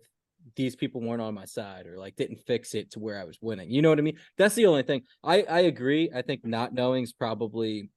[0.55, 3.39] these people weren't on my side or like didn't fix it to where I was
[3.41, 3.72] winning.
[3.72, 4.20] You know what I mean?
[4.38, 5.01] That's the only thing.
[5.24, 6.11] I I agree.
[6.16, 7.89] I think not knowing is probably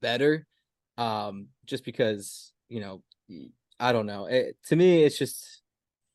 [0.00, 0.46] better.
[0.96, 3.02] Um just because, you know,
[3.78, 4.26] I don't know.
[4.26, 5.62] It, to me it's just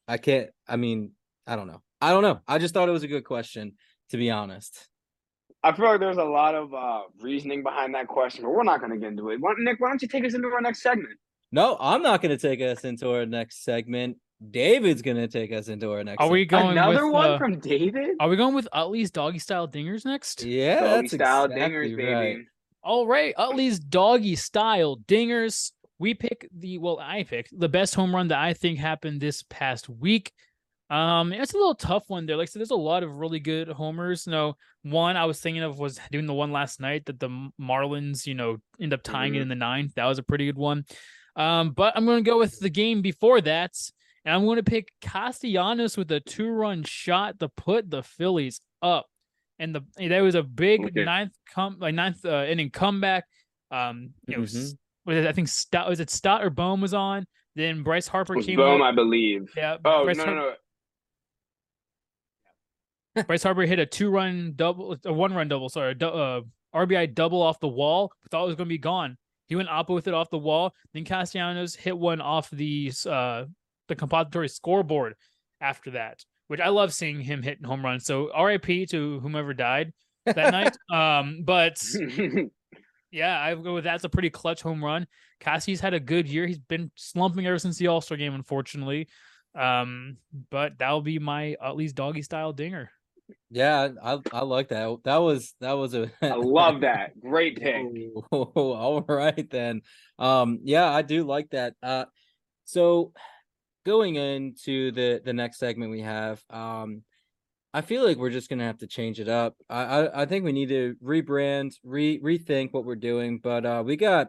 [0.07, 1.11] I can't I mean,
[1.47, 1.81] I don't know.
[2.01, 2.41] I don't know.
[2.47, 3.73] I just thought it was a good question
[4.09, 4.87] to be honest.
[5.63, 8.79] I feel like there's a lot of uh, reasoning behind that question, but we're not
[8.79, 9.39] going to get into it.
[9.39, 11.19] Why, Nick, why don't you take us into our next segment?
[11.51, 14.17] No, I'm not going to take us into our next segment.
[14.49, 16.49] David's going to take us into our next are we segment.
[16.63, 18.15] going Another with, one uh, from David?
[18.19, 21.97] are we going with utley's doggy style dingers next Yeah, Doggy that's style exactly dingers,
[21.97, 22.13] baby.
[22.13, 22.37] right.
[22.83, 25.71] All right, Utley's doggy style dingers.
[25.99, 29.43] We pick the well, I pick the best home run that I think happened this
[29.47, 30.31] past week.
[30.91, 32.35] Um, it's a little tough one there.
[32.35, 34.27] Like, so there's a lot of really good homers.
[34.27, 37.49] You know, one I was thinking of was doing the one last night that the
[37.59, 39.39] Marlins, you know, end up tying mm-hmm.
[39.39, 39.93] it in the ninth.
[39.95, 40.83] That was a pretty good one.
[41.37, 43.71] Um, but I'm going to go with the game before that,
[44.25, 49.05] and I'm going to pick Castellanos with a two-run shot to put the Phillies up.
[49.59, 51.05] And the there was a big okay.
[51.05, 53.25] ninth come like ninth uh, inning comeback.
[53.69, 55.27] Um, know, mm-hmm.
[55.27, 57.25] I think Stott was it Stott or Bohm was on.
[57.55, 58.57] Then Bryce Harper came.
[58.57, 58.81] Bohm.
[58.81, 59.53] I believe.
[59.55, 59.77] Yeah.
[59.85, 60.53] Oh Bryce no, no, no.
[63.27, 65.69] Bryce Harper hit a two-run double, a one-run double.
[65.69, 66.41] Sorry, a uh,
[66.73, 68.13] RBI double off the wall.
[68.29, 69.17] Thought it was going to be gone.
[69.47, 70.73] He went up with it off the wall.
[70.93, 73.45] Then Castellanos hit one off the uh,
[73.89, 75.15] the compository scoreboard
[75.59, 78.05] after that, which I love seeing him hit home runs.
[78.05, 79.91] So RIP to whomever died
[80.25, 80.77] that night.
[80.89, 81.83] Um, but
[83.11, 85.05] yeah, I go with that's a pretty clutch home run.
[85.41, 86.47] Cassie's had a good year.
[86.47, 89.09] He's been slumping ever since the All Star game, unfortunately.
[89.53, 90.15] Um,
[90.49, 92.89] but that'll be my at least doggy style dinger.
[93.49, 94.97] Yeah, I I like that.
[95.03, 97.19] That was that was a I love that.
[97.19, 97.85] Great pick.
[98.31, 99.81] all right then.
[100.19, 101.75] Um yeah, I do like that.
[101.81, 102.05] Uh
[102.65, 103.13] so
[103.85, 107.03] going into the the next segment we have um
[107.73, 109.55] I feel like we're just gonna have to change it up.
[109.69, 113.39] I I, I think we need to rebrand, re rethink what we're doing.
[113.39, 114.27] But uh we got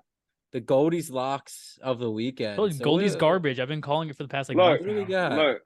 [0.53, 2.57] the Goldy's locks of the weekend.
[2.57, 3.59] So Goldy's what, garbage.
[3.59, 4.81] I've been calling it for the past like look, month.
[4.83, 5.33] What do we got?
[5.33, 5.63] Look,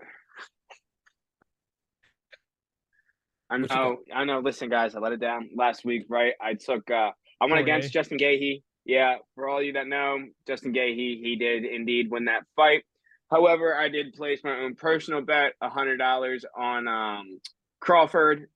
[3.51, 4.41] I know, I know.
[4.41, 6.35] Listen, guys, I let it down last week, right?
[6.41, 8.63] I took, uh, I went against Justin Gaethje.
[8.85, 12.85] Yeah, for all you that know, Justin Gaethje, he did indeed win that fight.
[13.31, 17.41] However, I did place my own personal bet, a hundred dollars on um,
[17.81, 18.49] Crawford,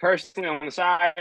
[0.00, 1.12] personally on the side.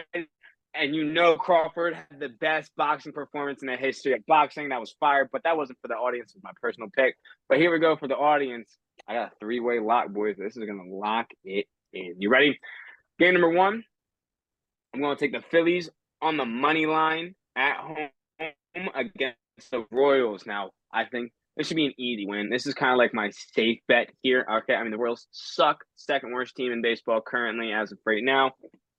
[0.74, 4.70] And you know Crawford had the best boxing performance in the history of boxing.
[4.70, 6.32] That was fire, but that wasn't for the audience.
[6.32, 7.16] It was my personal pick.
[7.48, 8.76] But here we go for the audience.
[9.08, 10.36] I got a three-way lock, boys.
[10.38, 12.16] This is gonna lock it in.
[12.20, 12.60] You ready?
[13.18, 13.84] Game number one,
[14.94, 15.90] I'm going to take the Phillies
[16.22, 19.38] on the money line at home against
[19.72, 20.46] the Royals.
[20.46, 22.50] Now, I think this should be an easy win.
[22.50, 24.46] This is kind of like my safe bet here.
[24.50, 28.24] Okay, I mean the Royals suck, second worst team in baseball currently as of right
[28.24, 28.52] now.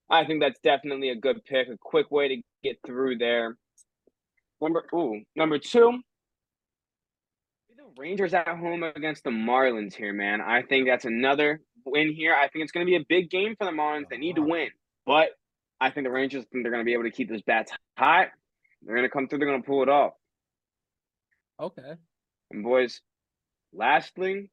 [0.09, 3.57] I think that's definitely a good pick, a quick way to get through there.
[4.61, 6.01] Number ooh, number two,
[7.77, 10.41] the Rangers at home against the Marlins here, man.
[10.41, 12.35] I think that's another win here.
[12.35, 14.09] I think it's going to be a big game for the Marlins.
[14.11, 14.69] They need to win,
[15.07, 15.29] but
[15.81, 18.29] I think the Rangers think they're going to be able to keep those bats hot.
[18.83, 19.39] They're going to come through.
[19.39, 20.13] They're going to pull it off.
[21.61, 21.95] Okay.
[22.51, 23.01] And boys,
[23.73, 24.51] lastly,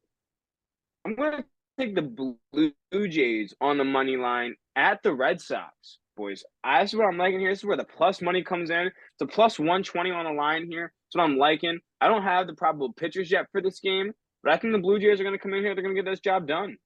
[1.06, 1.44] I'm going to
[1.78, 5.98] take the Blue Jays on the money line at the Red Sox.
[6.16, 7.50] Boys, that's what I'm liking here.
[7.50, 8.86] This is where the plus money comes in.
[8.86, 10.92] It's a plus 120 on the line here.
[11.06, 11.80] That's what I'm liking.
[12.00, 14.12] I don't have the probable pitchers yet for this game,
[14.42, 15.74] but I think the Blue Jays are going to come in here.
[15.74, 16.76] They're going to get this job done.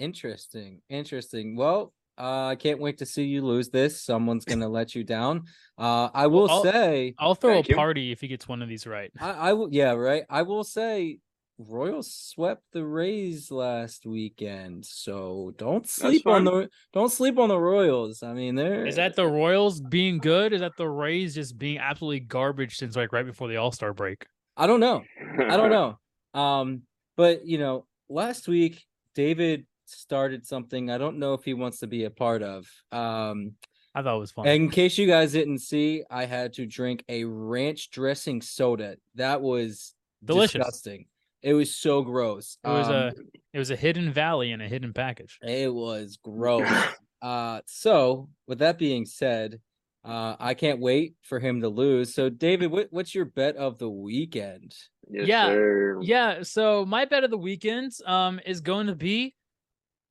[0.00, 0.80] Interesting.
[0.88, 1.56] Interesting.
[1.56, 4.02] Well, uh, I can't wait to see you lose this.
[4.02, 5.44] Someone's gonna let you down.
[5.78, 8.12] Uh, I will I'll, say I'll throw a party you.
[8.12, 9.12] if he gets one of these right.
[9.20, 9.68] I, I will.
[9.70, 10.24] Yeah, right.
[10.30, 11.18] I will say
[11.58, 17.58] Royals swept the Rays last weekend, so don't sleep on the don't sleep on the
[17.58, 18.22] Royals.
[18.22, 20.54] I mean, there is that the Royals being good?
[20.54, 23.92] Is that the Rays just being absolutely garbage since like right before the All Star
[23.92, 24.24] break?
[24.56, 25.04] I don't know.
[25.38, 25.70] I don't
[26.34, 26.40] know.
[26.40, 26.82] Um,
[27.18, 28.82] but you know, last week
[29.14, 32.66] David started something I don't know if he wants to be a part of.
[32.92, 33.52] Um,
[33.94, 34.46] I thought it was fun.
[34.46, 38.96] In case you guys didn't see, I had to drink a ranch dressing soda.
[39.16, 40.52] That was delicious.
[40.52, 41.06] Disgusting.
[41.42, 42.58] It was so gross.
[42.64, 43.12] It was um, a
[43.52, 45.38] it was a hidden valley in a hidden package.
[45.42, 46.70] It was gross.
[47.22, 49.60] uh so with that being said,
[50.04, 52.14] uh I can't wait for him to lose.
[52.14, 54.74] So David, what, what's your bet of the weekend?
[55.08, 55.46] Yes, yeah.
[55.46, 55.98] Sir.
[56.02, 59.34] Yeah, so my bet of the weekend um is going to be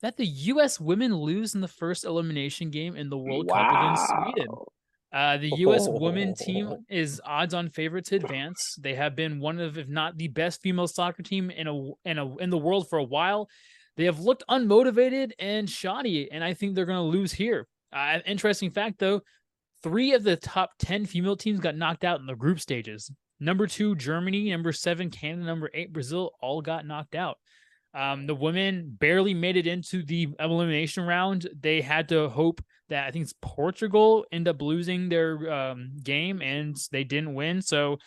[0.01, 0.79] that the U.S.
[0.79, 3.69] women lose in the first elimination game in the World wow.
[3.69, 4.55] Cup against Sweden.
[5.11, 5.87] Uh, the U.S.
[5.89, 8.75] women team is odds-on favorite to advance.
[8.79, 12.19] They have been one of, if not the best female soccer team in a in
[12.19, 13.49] a in the world for a while.
[13.97, 17.67] They have looked unmotivated and shoddy, and I think they're going to lose here.
[17.91, 19.21] Uh, interesting fact, though,
[19.81, 23.11] three of the top ten female teams got knocked out in the group stages.
[23.39, 24.51] Number two, Germany.
[24.51, 25.45] Number seven, Canada.
[25.45, 26.31] Number eight, Brazil.
[26.39, 27.37] All got knocked out.
[27.93, 31.49] Um, the women barely made it into the elimination round.
[31.59, 36.41] They had to hope that I think it's Portugal end up losing their um, game
[36.41, 37.61] and they didn't win.
[37.61, 37.97] So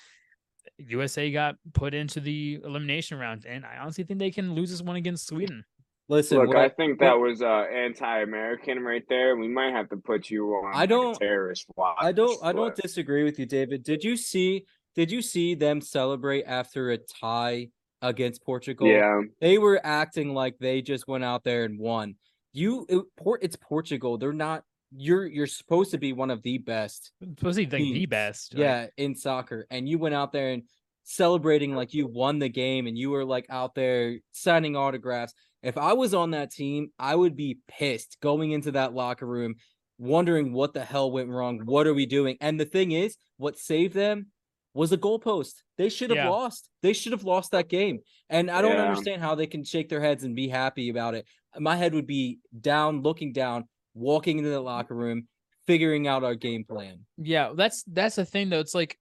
[0.78, 4.83] USA got put into the elimination round, and I honestly think they can lose this
[4.83, 5.64] one against Sweden.
[6.09, 9.37] Listen, look, what, I think that what, was uh, anti-American right there.
[9.37, 10.72] We might have to put you on.
[10.74, 11.97] I don't terrorist watch.
[12.01, 12.39] I don't.
[12.43, 13.83] I don't disagree with you, David.
[13.83, 14.66] Did you see?
[14.95, 17.68] Did you see them celebrate after a tie
[18.03, 18.87] against Portugal.
[18.89, 19.21] Yeah.
[19.41, 22.17] They were acting like they just went out there and won.
[22.53, 24.19] You it, Port it's Portugal.
[24.19, 27.95] They're not you're you're supposed to be one of the best supposed to be like
[27.95, 28.55] the best.
[28.55, 30.65] like- yeah in soccer and you went out there and
[31.05, 35.33] celebrating like you won the game and you were like out there signing autographs
[35.63, 39.55] if i was on that team i would be pissed going into that locker room
[39.99, 43.59] wondering what the hell went wrong what are we doing and the thing is what
[43.59, 44.27] saved them
[44.75, 46.29] was a goalpost they should have Yeah.
[46.31, 48.01] lost they should have lost that game
[48.31, 48.83] and i don't Yeah.
[48.89, 51.27] understand how they can shake their heads and be happy about it
[51.59, 55.29] my head would be down looking down walking into the locker room
[55.66, 58.61] figuring out our game plan Yeah, that's that's the thing though.
[58.61, 58.99] It's like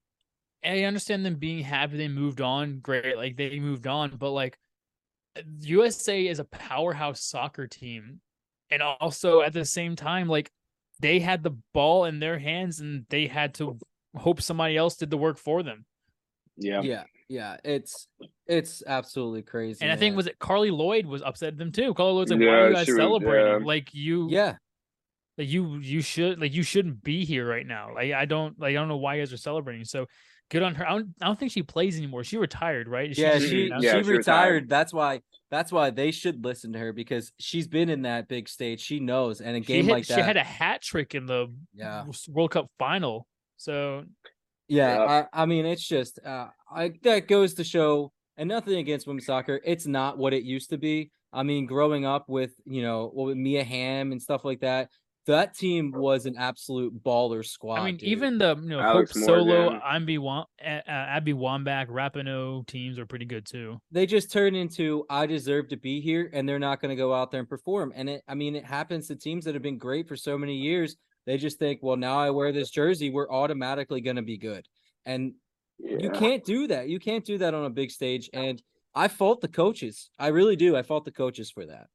[0.63, 4.59] I understand them being happy they moved on, great, like they moved on, but like
[5.61, 8.19] USA is a powerhouse soccer team.
[8.69, 10.51] And also at the same time, like
[10.99, 13.79] they had the ball in their hands and they had to
[14.15, 15.85] hope somebody else did the work for them.
[16.57, 16.81] Yeah.
[16.81, 18.07] yeah yeah it's
[18.45, 21.93] it's absolutely crazy And I think was it Carli Lloyd was upset at them too.
[21.93, 23.61] Carli Lloyd's like, why are you guys she was- celebrating?
[23.61, 23.65] yeah.
[23.65, 24.55] Like you yeah
[25.37, 27.93] like you you should like you shouldn't be here right now.
[27.95, 29.85] Like I don't like I don't know why you guys are celebrating.
[29.85, 30.07] So
[30.49, 30.85] good on her.
[30.85, 32.25] I don't I don't think she plays anymore.
[32.25, 33.09] She retired, right?
[33.09, 33.69] Is yeah just she?
[33.69, 34.69] Yeah, she she retired retired.
[34.69, 38.49] that's why that's why they should listen to her because she's been in that big
[38.49, 41.25] stage she knows and a game hit, like that she had a hat trick in
[41.27, 43.25] the yeah World Cup final.
[43.61, 44.05] So
[44.71, 49.05] yeah I, I mean it's just uh i that goes to show and nothing against
[49.05, 52.81] women's soccer it's not what it used to be i mean growing up with you
[52.81, 54.89] know well, with mia Hamm and stuff like that
[55.27, 58.09] that team was an absolute baller squad I mean, dude.
[58.09, 59.81] even the you know Alex Hope Solo, Morgan.
[59.85, 63.77] Abby Wam, uh, Abby Wambach, Rapinoe teams are pretty good too.
[63.91, 67.13] they just turn into I deserve to be here and they're not going to go
[67.13, 67.93] out there and perform.
[67.95, 70.55] And it I mean it happens to teams that have been great for so many
[70.55, 70.95] years.
[71.25, 74.65] They just think, well, now I wear this jersey, we're automatically going to be good.
[75.05, 75.33] And
[75.79, 76.89] you can't do that.
[76.89, 78.61] You can't do that on a big stage and
[78.93, 80.09] I fault the coaches.
[80.19, 80.75] I really do.
[80.75, 81.87] I fault the coaches for that.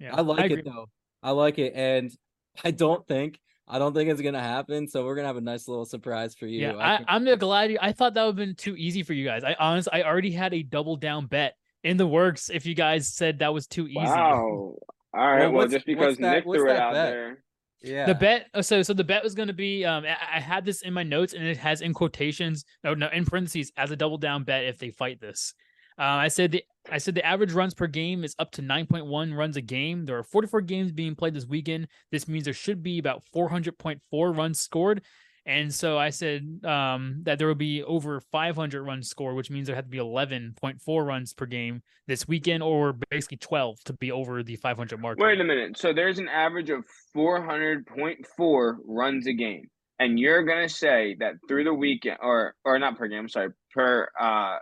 [0.00, 0.58] Yeah, I like agree.
[0.58, 0.90] it though.
[1.22, 2.10] I like it and
[2.64, 5.38] I don't think I don't think it's going to happen, so we're going to have
[5.38, 6.60] a nice little surprise for you.
[6.60, 7.70] Yeah, I I, think- I'm glad.
[7.70, 9.42] You, I thought that would have been too easy for you guys.
[9.42, 12.50] I honestly, I already had a double down bet in the works.
[12.52, 14.74] If you guys said that was too easy, Wow.
[15.14, 15.44] All right.
[15.46, 17.10] Well, Well, just because what's that- Nick what's threw it out bet?
[17.10, 17.42] there.
[17.84, 18.06] Yeah.
[18.06, 18.48] the bet.
[18.54, 19.84] uh, So, so the bet was going to be.
[19.84, 23.08] Um, I, I had this in my notes, and it has in quotations, no, no,
[23.12, 25.54] in parentheses, as a double down bet if they fight this.
[25.98, 29.36] Uh, I said the I said the average runs per game is up to 9.1
[29.36, 30.04] runs a game.
[30.04, 31.88] There are 44 games being played this weekend.
[32.10, 34.00] This means there should be about 400.4
[34.36, 35.02] runs scored.
[35.46, 39.66] And so I said um, that there will be over 500 runs scored, which means
[39.66, 44.10] there had to be 11.4 runs per game this weekend, or basically 12 to be
[44.10, 45.18] over the 500 mark.
[45.18, 45.76] Wait a minute.
[45.76, 46.84] So there's an average of
[47.14, 49.68] 400.4 runs a game.
[49.98, 53.28] And you're going to say that through the weekend, or or not per game, I'm
[53.28, 54.58] sorry, per uh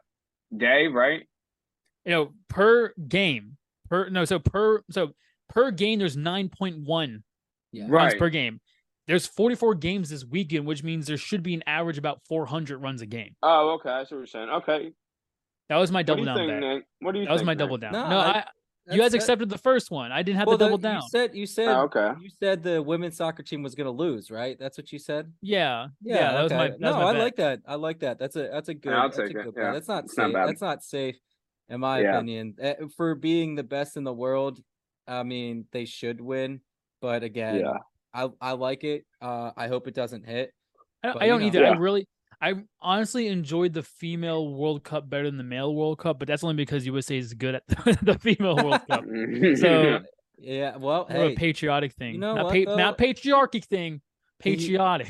[0.54, 1.22] day, right?
[2.04, 3.56] you know, per game,
[3.88, 5.12] per no, so per so
[5.48, 7.22] per game, there's 9.1
[7.72, 7.84] yeah.
[7.88, 8.18] runs Right.
[8.18, 8.60] per game.
[9.06, 13.02] There's 44 games this weekend, which means there should be an average about 400 runs
[13.02, 13.34] a game.
[13.42, 13.90] Oh, okay.
[13.90, 14.48] I see what you're saying.
[14.48, 14.92] Okay.
[15.68, 16.60] That was my What do double you down think.
[16.60, 16.84] Nick?
[17.00, 17.58] What do you That was my Nick?
[17.58, 17.92] double down.
[17.92, 18.44] No, No, I-
[18.88, 20.10] I, you guys that- accepted the first one.
[20.12, 21.02] I didn't have well, the double the- down.
[21.02, 22.12] You said you said Oh, okay.
[22.20, 24.56] you said the women's soccer team was going to lose, right?
[24.58, 25.32] That's what you said.
[25.40, 26.68] yeah, yeah, that was my.
[26.70, 27.22] That no, was my I bet.
[27.22, 27.60] like that.
[27.66, 28.18] I like that.
[28.18, 28.92] That's a that's a good.
[28.92, 29.72] I'll that's take a it, yeah.
[29.72, 30.32] That's not It's safe.
[30.32, 30.48] bad.
[30.48, 31.16] That's not safe,
[31.68, 32.16] in my Yeah.
[32.16, 32.56] opinion.
[32.60, 34.60] Eh, For being the best in the world,
[35.06, 36.60] I mean they should win,
[37.00, 37.72] but again, Yeah.
[38.14, 39.04] I I like it.
[39.20, 40.52] Uh, I hope it doesn't hit.
[41.02, 41.46] I don't, But, I don't know.
[41.46, 41.66] either.
[41.66, 42.06] I really,
[42.40, 46.42] I honestly enjoyed the female World Cup better than the male World Cup, but that's
[46.44, 49.04] only because USA is good at the, the female World Cup.
[49.56, 50.00] So
[50.38, 50.76] Yeah.
[50.76, 54.00] Well, hey, a patriotic thing, know not what, pa- not patriarchy thing,
[54.40, 55.08] patriotic.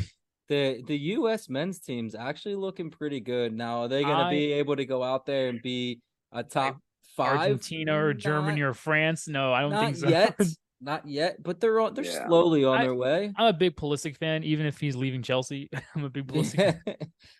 [0.48, 1.48] the the U.S.
[1.48, 3.82] men's team's actually looking pretty good now.
[3.82, 6.00] Are they going to be able to go out there and be
[6.32, 6.78] a top
[7.16, 7.38] five?
[7.38, 9.26] Argentina or Germany Not- or France?
[9.28, 10.09] No, I don't not think so.
[10.09, 10.38] yet.
[10.85, 11.95] Not yet, but they're on.
[11.95, 12.26] They're Yeah.
[12.26, 13.33] slowly on I- their way.
[13.37, 15.70] I'm a big Pulisic fan, even if he's leaving Chelsea.
[15.95, 16.57] I'm a big Pulisic.
[16.57, 16.80] fan.
[16.87, 16.95] Yeah,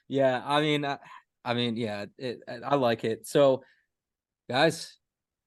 [0.09, 0.43] yeah.
[0.45, 0.99] I mean, I,
[1.45, 2.07] I mean, yeah.
[2.19, 3.27] It, I like it.
[3.27, 3.65] So,
[4.49, 4.97] guys,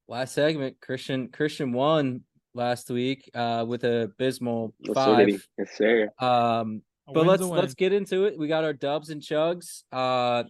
[0.10, 0.76] last segment.
[0.82, 2.22] Christian Christian won
[2.54, 5.48] last week uh with a abysmal Yes, sir, five.
[5.58, 6.10] Yes, sir.
[6.20, 8.38] Um, A but let's let's get into it.
[8.38, 9.84] We got our dubs and chugs.
[9.92, 10.44] Uh,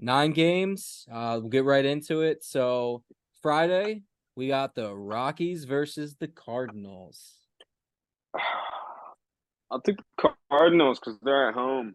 [0.00, 1.06] nine games.
[1.12, 2.42] Uh, we'll get right into it.
[2.42, 3.04] So
[3.42, 4.02] Friday
[4.36, 7.34] we got the Rockies versus the Cardinals.
[9.70, 11.94] I'll take the Cardinals because they're at home.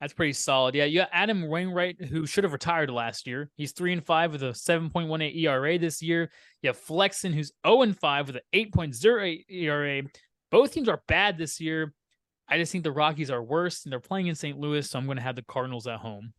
[0.00, 0.74] That's pretty solid.
[0.74, 3.50] Yeah, you got Adam Wainwright, who should have retired last year.
[3.56, 6.30] He's three and five with a 7.18 ERA this year.
[6.62, 9.96] You have Flexen, who's 0 and 5 with an 8.08 ERA.
[9.98, 10.08] E
[10.50, 11.92] Both teams are bad this year.
[12.48, 14.58] I just think the Rockies are worse, and they're playing in St.
[14.58, 16.32] Louis, so I'm going to have the Cardinals at home.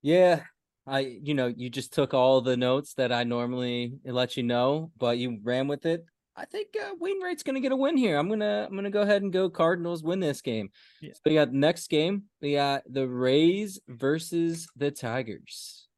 [0.00, 0.42] Yeah,
[0.88, 4.90] I, you know, you just took all the notes that I normally let you know,
[4.98, 6.04] but you ran with it.
[6.34, 8.16] I think uh, Wainwright's going to get a win here.
[8.16, 10.70] I'm gonna I'm gonna go ahead and go Cardinals win this game.
[11.00, 11.12] Yeah.
[11.14, 12.24] So we got next game.
[12.40, 15.88] We got the Rays versus the Tigers.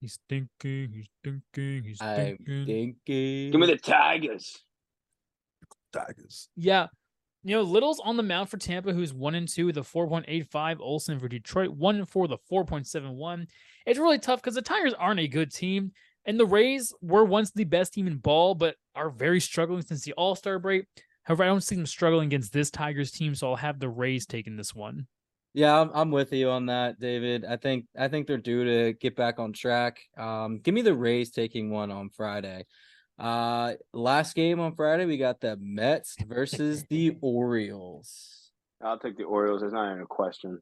[0.00, 0.90] He's thinking.
[0.92, 1.82] He's thinking.
[1.84, 2.66] He's I'm thinking.
[2.66, 3.50] thinking.
[3.52, 4.58] Give me the Tigers.
[5.92, 6.48] Tigers.
[6.56, 6.88] Yeah.
[7.46, 10.80] You know, Littell's on the mound for Tampa, who's one and two with a 4.85.
[10.80, 13.46] Olson for Detroit, one and four a 4.71.
[13.86, 15.92] It's really tough because the Tigers aren't a good team.
[16.24, 20.02] And the Rays were once the best team in ball, but are very struggling since
[20.02, 20.86] the All Star break.
[21.22, 24.26] However, I don't see them struggling against this Tigers team, so I'll have the Rays
[24.26, 25.06] taking this one.
[25.54, 27.44] Yeah, I'm, I'm with you on that, David.
[27.44, 30.00] I think I think they're due to get back on track.
[30.18, 32.66] Um, give me the Rays taking one on Friday.
[33.18, 38.50] Uh, last game on Friday, we got the Mets versus the Orioles.
[38.82, 39.60] I'll take the Orioles.
[39.60, 40.60] There's not even a question.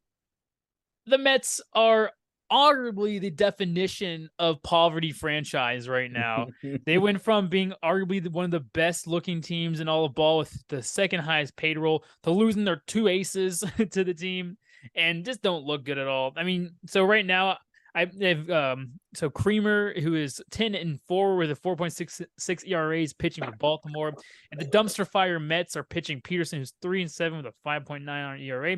[1.07, 2.11] The Mets are
[2.53, 6.49] arguably the definition of poverty franchise right now.
[6.87, 10.39] they went from being arguably one of the best looking teams in all of ball
[10.39, 14.57] with the second highest payroll to losing their two aces to the team
[14.95, 16.33] and just don't look good at all.
[16.37, 17.59] I mean, so right now
[17.95, 23.13] I have um so Kremer who is 10 and 4 with a 4.66 ERA is
[23.13, 24.13] pitching with Baltimore
[24.51, 28.09] and the dumpster fire Mets are pitching Peterson who's 3 and 7 with a 5.9
[28.09, 28.77] on ERA.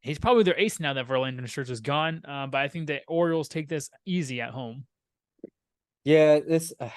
[0.00, 2.22] He's probably their ace now that Verlander Scherzer is gone.
[2.28, 4.84] Uh, but I think the Orioles take this easy at home.
[6.04, 6.90] Yeah, this uh,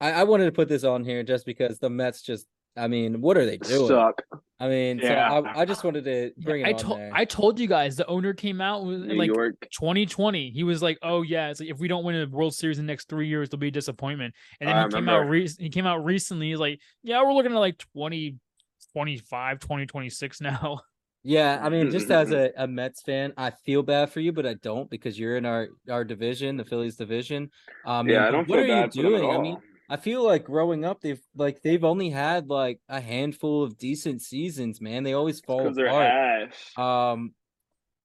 [0.00, 2.46] I, I wanted to put this on here just because the Mets just
[2.76, 3.88] I mean, what are they doing?
[3.88, 4.22] Suck.
[4.60, 5.30] I mean, Yeah.
[5.30, 7.00] so I, I just wanted to bring it I told.
[7.12, 9.68] I told you guys the owner came out with New like York.
[9.72, 10.50] 2020.
[10.50, 12.86] He was like, "Oh yeah, it's like if we don't win a World Series in
[12.86, 15.28] the next three years, there'll be a disappointment." And then I he came out.
[15.28, 16.50] Re- he came out recently.
[16.50, 20.80] He's like, "Yeah, we're looking at like 2025, 2026 now."
[21.24, 24.46] Yeah, I mean, just as a, a Mets fan, I feel bad for you, but
[24.46, 27.50] I don't because you're in our our division, the Phillies division.
[27.84, 29.36] Um, yeah, I don't what feel are bad you for them at doing?
[29.36, 29.56] I mean,
[29.88, 34.20] I feel like growing up, they've like they've only had like a handful of decent
[34.22, 35.02] seasons, man.
[35.02, 36.52] They always fall apart.
[36.76, 37.34] Um,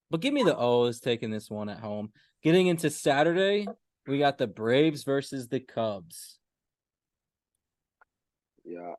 [0.09, 2.11] but give me the O's taking this one at home.
[2.41, 3.67] Getting into Saturday,
[4.07, 6.39] we got the Braves versus the Cubs.
[8.63, 8.93] yeah,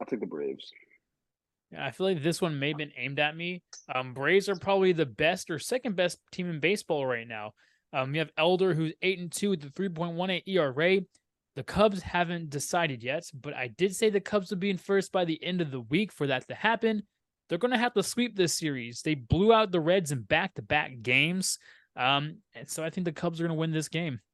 [0.00, 0.72] I'll take the Braves.
[1.72, 3.62] Yeah, I feel like this one may have been aimed at me.
[3.92, 7.52] Um, Braves are probably the best or second best team in baseball right now.
[7.92, 11.00] Um, you have Elder who's eight and two with the three point one eight ERA.
[11.56, 15.10] The Cubs haven't decided yet, but I did say the Cubs would be in first
[15.10, 17.02] by the end of the week for that to happen.
[17.48, 19.00] They're going to have to sweep this series.
[19.00, 21.58] They blew out the Reds in back to back games.
[21.96, 24.20] Um, and so I think the Cubs are going to win this game.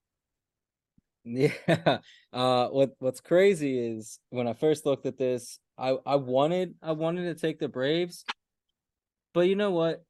[1.25, 1.99] Yeah.
[2.33, 6.91] Uh what what's crazy is when I first looked at this, I I wanted I
[6.93, 8.25] wanted to take the Braves.
[9.33, 10.03] But you know what?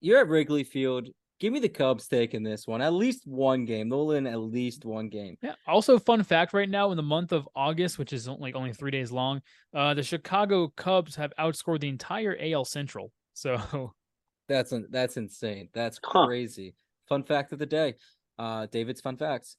[0.00, 1.08] You're at Wrigley Field.
[1.40, 2.82] Give me the Cubs taking this one.
[2.82, 3.88] At least one game.
[3.88, 5.38] They'll win at least one game.
[5.42, 5.54] Yeah.
[5.66, 8.90] Also, fun fact: right now in the month of August, which is like only three
[8.90, 9.40] days long,
[9.74, 13.10] uh, the Chicago Cubs have outscored the entire AL Central.
[13.32, 13.92] So
[14.48, 15.70] That's in- that's insane.
[15.72, 16.26] That's Huh.
[16.26, 16.74] crazy.
[17.08, 17.94] Fun fact of the day.
[18.38, 19.56] Uh David's fun facts.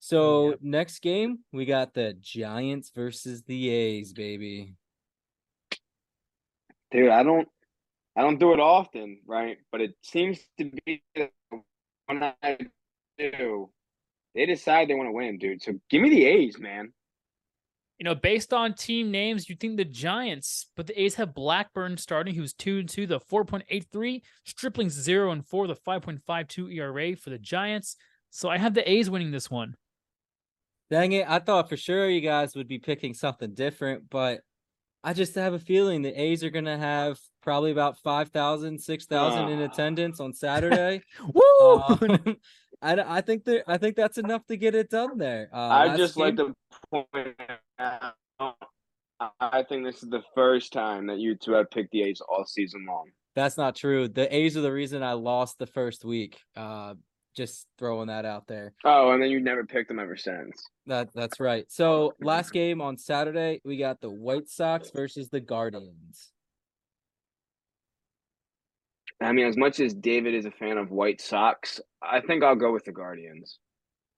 [0.00, 0.58] So Yep.
[0.62, 4.74] next game, we got the Giants versus the A's, baby.
[6.92, 7.48] Dude, I don't,
[8.16, 9.58] I don't do it often, right?
[9.72, 11.02] But it seems to be
[12.06, 12.58] when I
[13.18, 13.70] do,
[14.34, 15.62] they decide they want to win, dude.
[15.62, 16.92] So give me the A's, man.
[17.98, 21.96] you know, based on team names, you think the Giants, but the A's have Blackburn
[21.96, 25.76] starting, who's two and two, the four point eight three, Stripling's zero and four, the
[25.76, 27.96] five point five two ERA for the Giants.
[28.30, 29.76] So I have the A's winning this one.
[30.90, 31.26] Dang it.
[31.28, 34.40] I thought for sure you guys would be picking something different, but
[35.04, 39.48] I just have a feeling the A's are going to have probably about 5,000, 6,000
[39.50, 41.02] in attendance on Saturday.
[41.32, 41.80] Woo!
[41.80, 42.36] Um,
[42.82, 45.48] I, I think that I think that's enough to get it done there.
[45.52, 46.54] Uh, I just like to
[46.90, 47.06] point
[47.78, 48.14] out,
[49.40, 52.44] I think this is the first time that you two have picked the A's all
[52.44, 53.10] season long.
[53.34, 54.08] That's not true.
[54.08, 56.40] The A's are the reason I lost the first week.
[56.56, 56.94] Uh,
[57.34, 58.72] just throwing that out there.
[58.84, 60.68] Oh, and then you never picked them ever since.
[60.86, 61.64] That that's right.
[61.68, 66.30] So last game on Saturday, we got the White Sox versus the Guardians.
[69.20, 72.56] I mean, as much as David is a fan of White Sox, I think I'll
[72.56, 73.58] go with the Guardians.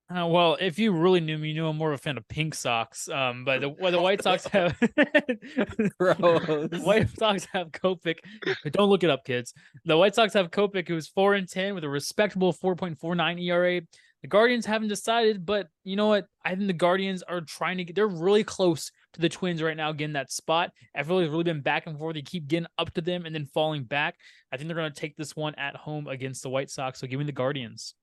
[0.09, 2.29] Uh, well, if you really knew me, you know I'm more of a fan of
[2.29, 3.09] pink socks.
[3.09, 4.79] Um, but the well, the White Sox have
[5.99, 6.71] Gross.
[6.85, 9.53] White Sox have but Don't look it up, kids.
[9.85, 13.81] The White Sox have Kopech, who's four and ten with a respectable 4.49 ERA.
[14.23, 16.27] The Guardians haven't decided, but you know what?
[16.45, 17.97] I think the Guardians are trying to get.
[17.97, 20.71] They're really close to the Twins right now, getting that spot.
[20.95, 22.15] Everybody's really been back and forth.
[22.15, 24.15] They keep getting up to them and then falling back.
[24.53, 27.01] I think they're going to take this one at home against the White Sox.
[27.01, 27.95] So give me the Guardians.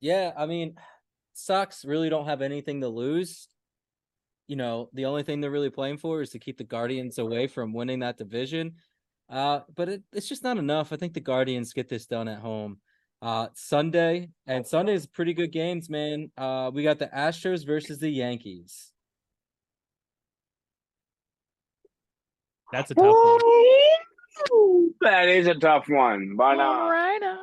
[0.00, 0.74] Yeah, I mean,
[1.34, 3.48] Sox really don't have anything to lose.
[4.46, 7.46] You know, the only thing they're really playing for is to keep the Guardians away
[7.46, 8.74] from winning that division.
[9.28, 10.92] Uh, but it, it's just not enough.
[10.92, 12.78] I think the Guardians get this done at home.
[13.22, 16.30] Uh, Sunday and Sunday is pretty good games, man.
[16.36, 18.92] Uh, we got the Astros versus the Yankees.
[22.70, 23.40] That's a tough one.
[25.00, 27.33] That is a tough one, but uh, right now.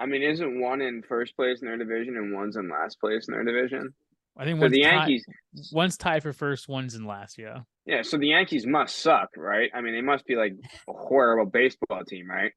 [0.00, 3.28] I mean, isn't one in first place in their division and one's in last place
[3.28, 3.92] in their division?
[4.36, 5.24] I think So one's the tied- Yankees,
[5.72, 7.36] one's tied for first, one's in last.
[7.38, 7.60] Yeah.
[7.84, 8.00] yeah.
[8.02, 9.70] So the Yankees must suck, right?
[9.74, 10.54] I mean, they must be like
[10.88, 12.52] a horrible baseball team, right?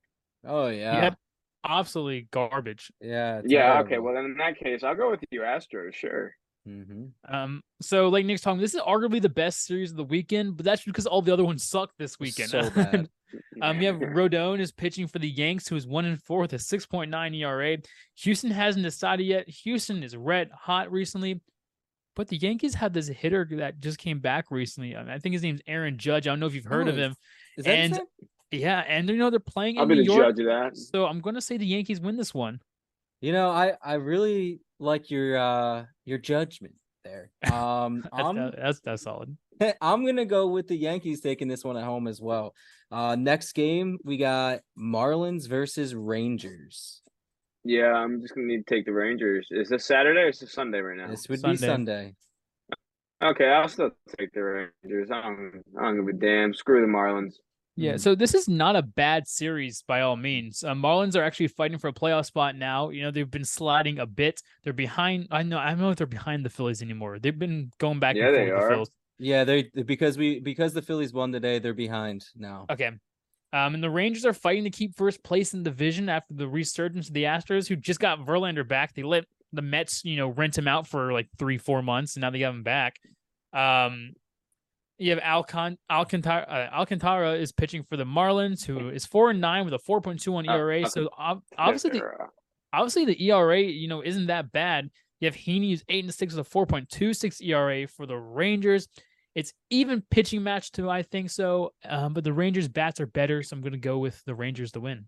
[0.46, 1.18] Oh yeah, Yep.
[1.66, 2.92] Absolutely garbage.
[3.00, 3.80] yeah, Yeah.
[3.82, 3.98] Okay.
[4.00, 5.94] Well, then in that case, I'll go with you, Astros.
[5.94, 6.36] Sure.
[6.66, 10.56] hmm Um, so like Nick's talking, this is arguably the best series of the weekend,
[10.58, 12.50] but that's because all the other ones suck this weekend.
[12.50, 13.10] So bad.
[13.62, 16.54] Um, you have Rodon is pitching for the Yanks, who is one and four with
[16.54, 17.78] a 6.9 ERA.
[18.18, 19.48] Houston hasn't decided yet.
[19.50, 21.42] Houston is red hot recently,
[22.16, 24.96] but the Yankees had this hitter that just came back recently.
[24.96, 26.28] I think his name's Aaron Judge.
[26.28, 27.16] I don't know if you've heard of Oh, him.
[27.58, 28.30] Is that his And- name?
[28.52, 30.78] Yeah, and you know they're playing I'll in be New the York, judge that.
[30.78, 32.62] so I'm gonna say the Yankees win this one.
[33.20, 37.32] You know, I I really like your uh your judgment there.
[37.52, 39.36] Um, That's I'm that's that's solid.
[39.82, 42.54] I'm gonna go with the Yankees taking this one at home as well.
[42.92, 47.02] Uh, next game we got Marlins versus Rangers.
[47.64, 49.48] Yeah, I'm just gonna need to take the Rangers.
[49.52, 51.08] Is this Saturday or is this Sunday right now?
[51.08, 51.68] This would be Sunday.
[51.68, 52.16] Sunday.
[53.24, 55.10] Okay, I'll still take the Rangers.
[55.10, 56.54] I don't, I don't give a damn.
[56.54, 57.36] Screw the Marlins.
[57.76, 60.64] Yeah, so this is not a bad series by all means.
[60.64, 62.90] Uh, Marlins are actually fighting for a playoff spot now.
[62.90, 64.42] You know, they've been sliding a bit.
[64.64, 65.30] They're behind.
[65.32, 65.58] I know.
[65.58, 67.18] I don't know if they're behind the Phillies anymore.
[67.18, 68.70] They've been going back Yeah, and they forth with the are.
[68.70, 68.92] Phillies.
[69.20, 72.66] Yeah, they because we because the Phillies won today, they're behind now.
[72.70, 72.92] Okay.
[73.54, 76.48] Um, and the Rangers are fighting to keep first place in the division after the
[76.48, 78.96] resurgence of the Astros, who just got Verlander back.
[78.96, 82.22] They let the Mets, you know, rent him out for like three, four months, and
[82.22, 83.00] now they got him back.
[83.54, 84.14] Um,
[84.98, 86.46] you have Alcon Alcantara.
[86.50, 90.02] Uh, Alcantara is pitching for the Marlins, who is four and nine with a four
[90.02, 90.90] point two one Uh, ERA.
[90.90, 92.02] So ob- obviously, the,
[92.72, 94.90] obviously the ERA, you know, isn't that bad.
[95.24, 98.18] You have Heaney eight and six with a four point two six ERA for the
[98.18, 98.90] Rangers.
[99.36, 101.72] It's even pitching match too, I think so.
[101.86, 104.74] Um, but the Rangers bats are better, so I'm going to go with the Rangers
[104.74, 105.06] to win.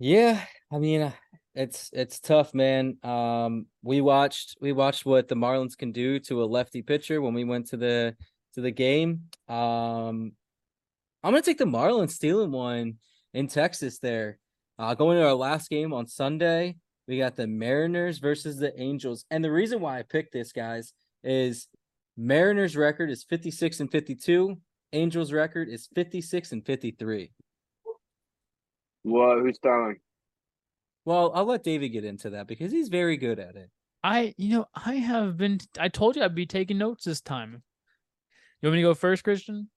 [0.00, 1.12] Yeah, I mean, uh,
[1.54, 2.96] it's it's tough, man.
[3.04, 7.32] Um, we watched we watched what the Marlins can do to a lefty pitcher when
[7.32, 8.16] we went to the
[8.54, 9.26] to the game.
[9.48, 10.32] Um,
[11.22, 12.94] I'm gonna take the Marlins stealing one
[13.34, 14.00] in Texas.
[14.00, 14.40] There,
[14.80, 16.74] uh, going to our last game on Sunday.
[17.06, 20.92] We got the Mariners versus the Angels, and the reason why I picked this, guys,
[21.22, 21.68] is
[22.16, 24.56] Mariners record is 56 and 52.
[24.92, 27.32] Angels record is 56 and 53.
[29.02, 29.38] what?
[29.40, 29.96] Who's throwing?
[31.04, 33.70] Well, I'll let David get into that because he's very good at it.
[34.02, 35.58] I, you know, I have been.
[35.78, 37.62] I told you I'd be taking notes this time.
[38.62, 39.68] You want me to go first, Christian?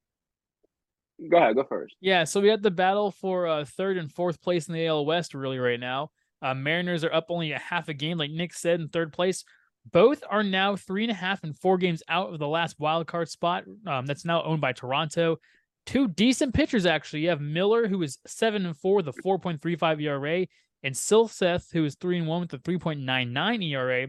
[1.30, 1.56] Go ahead.
[1.56, 1.96] Go first.
[2.00, 5.06] Yeah, so we had the battle for uh, third and fourth place in the AL
[5.06, 6.12] West really right now.
[6.42, 9.44] Uh, Mariners are up only a half a game, like Nick said, in third place.
[9.92, 13.08] Both are now three and a half and four games out of the last wild
[13.08, 13.64] card spot.
[13.86, 15.38] Um, that's now owned by Toronto.
[15.86, 17.22] Two decent pitchers actually.
[17.22, 20.46] You have Miller, who is seven and four with a four point three five ERA,
[20.84, 24.08] and Silseth, who is three and one with a three point nine nine ERA.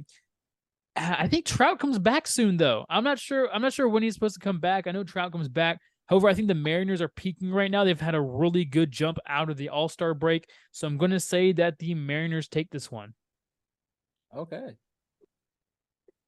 [0.97, 2.85] Uh, I think Trout comes back soon, though.
[2.91, 3.49] I'm not sure.
[3.53, 4.89] I'm not sure when he's supposed to come back.
[4.89, 5.79] I know Trout comes back.
[6.09, 7.85] However, I think the Mariners are peaking right now.
[7.85, 10.49] They've had a really good jump out of the All Star break.
[10.73, 13.15] So I'm going to say that the Mariners take this one.
[14.37, 14.77] Okay.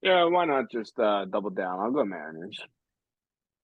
[0.03, 1.81] Yeah, why not just uh, double down?
[1.81, 2.59] I'll go Mariners.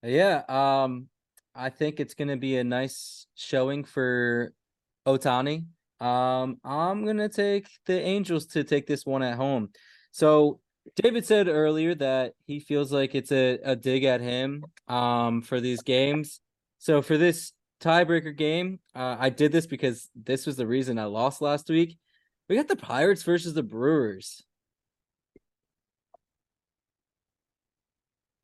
[0.03, 1.09] Yeah, um,
[1.55, 4.53] I think it's gonna be a nice showing for
[5.07, 5.65] Ohtani.
[6.01, 9.71] Um, I'm gonna take the Angels to take this one at home.
[10.11, 10.61] So
[10.95, 15.61] David said earlier that he feels like it's a, a dig at him um for
[15.61, 16.41] these games.
[16.79, 21.05] So for this tiebreaker game, uh, I did this because this was the reason I
[21.05, 21.99] lost last week.
[22.49, 24.45] We got the Pirates versus the Brewers.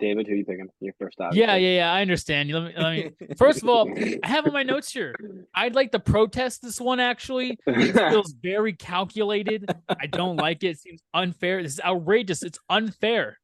[0.03, 0.69] David, who are you picking?
[0.81, 1.33] Your first out.
[1.33, 1.93] Yeah, yeah, yeah.
[1.93, 2.51] I understand.
[2.51, 3.35] Let me, let me.
[3.37, 5.15] First of all, I have on my notes here.
[5.55, 6.99] I'd like to protest this one.
[6.99, 9.73] Actually, it feels very calculated.
[9.89, 10.71] I don't like it.
[10.71, 11.63] It seems unfair.
[11.63, 12.43] This is outrageous.
[12.43, 13.39] It's unfair.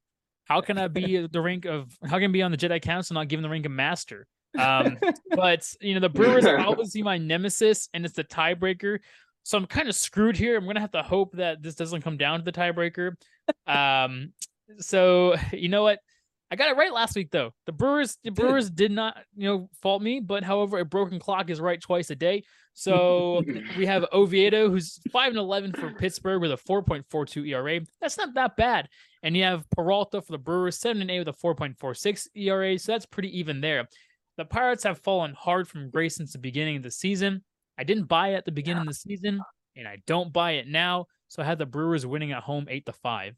[0.47, 1.97] How can I be the rank of?
[2.03, 4.27] How can I be on the Jedi Council not given the rank of master?
[4.59, 4.99] Um,
[5.37, 8.99] but you know the Brewers are obviously my nemesis, and it's the tiebreaker.
[9.45, 10.57] So I'm kind of screwed here.
[10.57, 13.13] I'm gonna have to hope that this doesn't come down to the tiebreaker.
[13.69, 14.33] Um,
[14.79, 16.01] so you know what?
[16.51, 17.53] I got it right last week though.
[17.67, 20.21] The Brewers, the Brewers did not, you know, fault me.
[20.21, 22.45] But however, a broken clock is right twice a day.
[22.73, 23.43] So
[23.77, 27.45] we have Oviedo, who's five and eleven for Pittsburgh with a four point four two
[27.45, 27.81] ERA.
[28.01, 28.89] That's not that bad.
[29.23, 31.95] And you have Peralta for the Brewers, seven and eight with a four point four
[31.95, 32.79] six ERA.
[32.79, 33.89] So that's pretty even there.
[34.39, 37.43] The Pirates have fallen hard from grace since the beginning of the season.
[37.77, 39.43] I didn't buy it at the beginning of the season,
[39.77, 41.07] and I don't buy it now.
[41.27, 43.35] So I had the Brewers winning at home eight to five.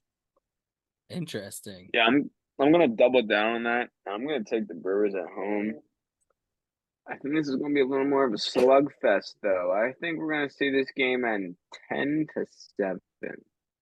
[1.09, 1.89] Interesting.
[1.93, 2.31] Yeah, I'm
[2.61, 3.89] I'm gonna double down on that.
[4.07, 5.75] I'm gonna take the Brewers at home.
[7.09, 9.73] I think this is gonna be a little more of a slugfest, though.
[9.73, 11.57] I think we're gonna see this game end
[11.89, 12.47] ten to
[12.77, 13.01] seven.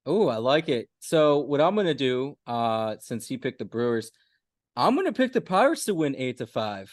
[0.07, 0.89] Oh, I like it.
[1.01, 4.13] So what I'm gonna do, uh, since he picked the Brewers,
[4.77, 6.91] I'm gonna pick the Pirates to win eight to five.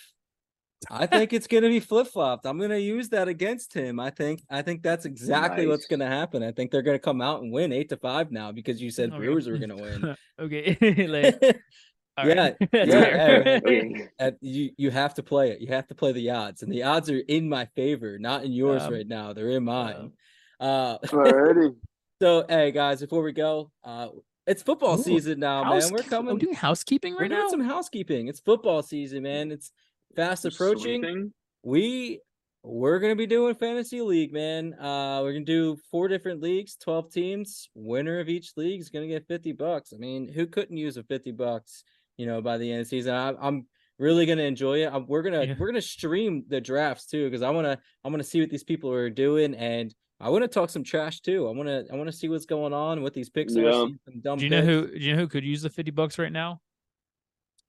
[0.91, 2.45] I think it's gonna be flip flopped.
[2.45, 3.99] I'm gonna use that against him.
[3.99, 6.43] I think I think that's exactly what's gonna happen.
[6.43, 9.09] I think they're gonna come out and win eight to five now because you said
[9.09, 9.17] Okay.
[9.19, 10.15] Brewers were gonna win.
[10.39, 10.77] okay.
[11.07, 11.41] like,
[12.17, 12.55] all Yeah, right.
[12.71, 13.57] That's yeah, fair.
[13.65, 14.07] Okay.
[14.19, 15.61] Uh, you you have to play it.
[15.61, 18.51] You have to play the odds, and the odds are in my favor, not in
[18.51, 19.33] yours Um, right now.
[19.33, 20.11] They're in mine.
[20.59, 21.75] Uh, Alrighty.
[22.21, 24.09] so hey guys, before we go, uh,
[24.45, 25.71] it's football Ooh, season now, man.
[25.71, 26.31] We're Housekeep- coming.
[26.33, 27.49] I'm doing housekeeping We're right doing now.
[27.49, 28.27] some housekeeping.
[28.27, 29.51] It's football season, man.
[29.51, 29.71] It's
[30.15, 31.01] fast approaching.
[31.01, 31.33] Sweeping?
[31.63, 32.21] We
[32.63, 34.73] we're gonna be doing fantasy league, man.
[34.73, 37.69] Uh, we're gonna do four different leagues, twelve teams.
[37.75, 39.93] Winner of each league is gonna get fifty bucks.
[39.93, 41.83] I mean, who couldn't use a fifty bucks?
[42.17, 43.67] You know, by the end of the season, I, I'm
[43.99, 44.89] really gonna enjoy it.
[44.91, 45.55] I'm, we're gonna Yeah.
[45.59, 48.91] we're gonna stream the drafts too because I wanna I wanna see what these people
[48.91, 49.93] are doing and.
[50.17, 51.45] I want to talk some trash too.
[51.45, 51.85] I want to.
[51.91, 53.61] I want to see what's going on, with these picks are.
[53.63, 53.85] Yeah.
[53.87, 54.67] see some dumb Do you know picks.
[54.93, 54.97] who?
[54.97, 56.61] Do you know who could use the fifty bucks right now?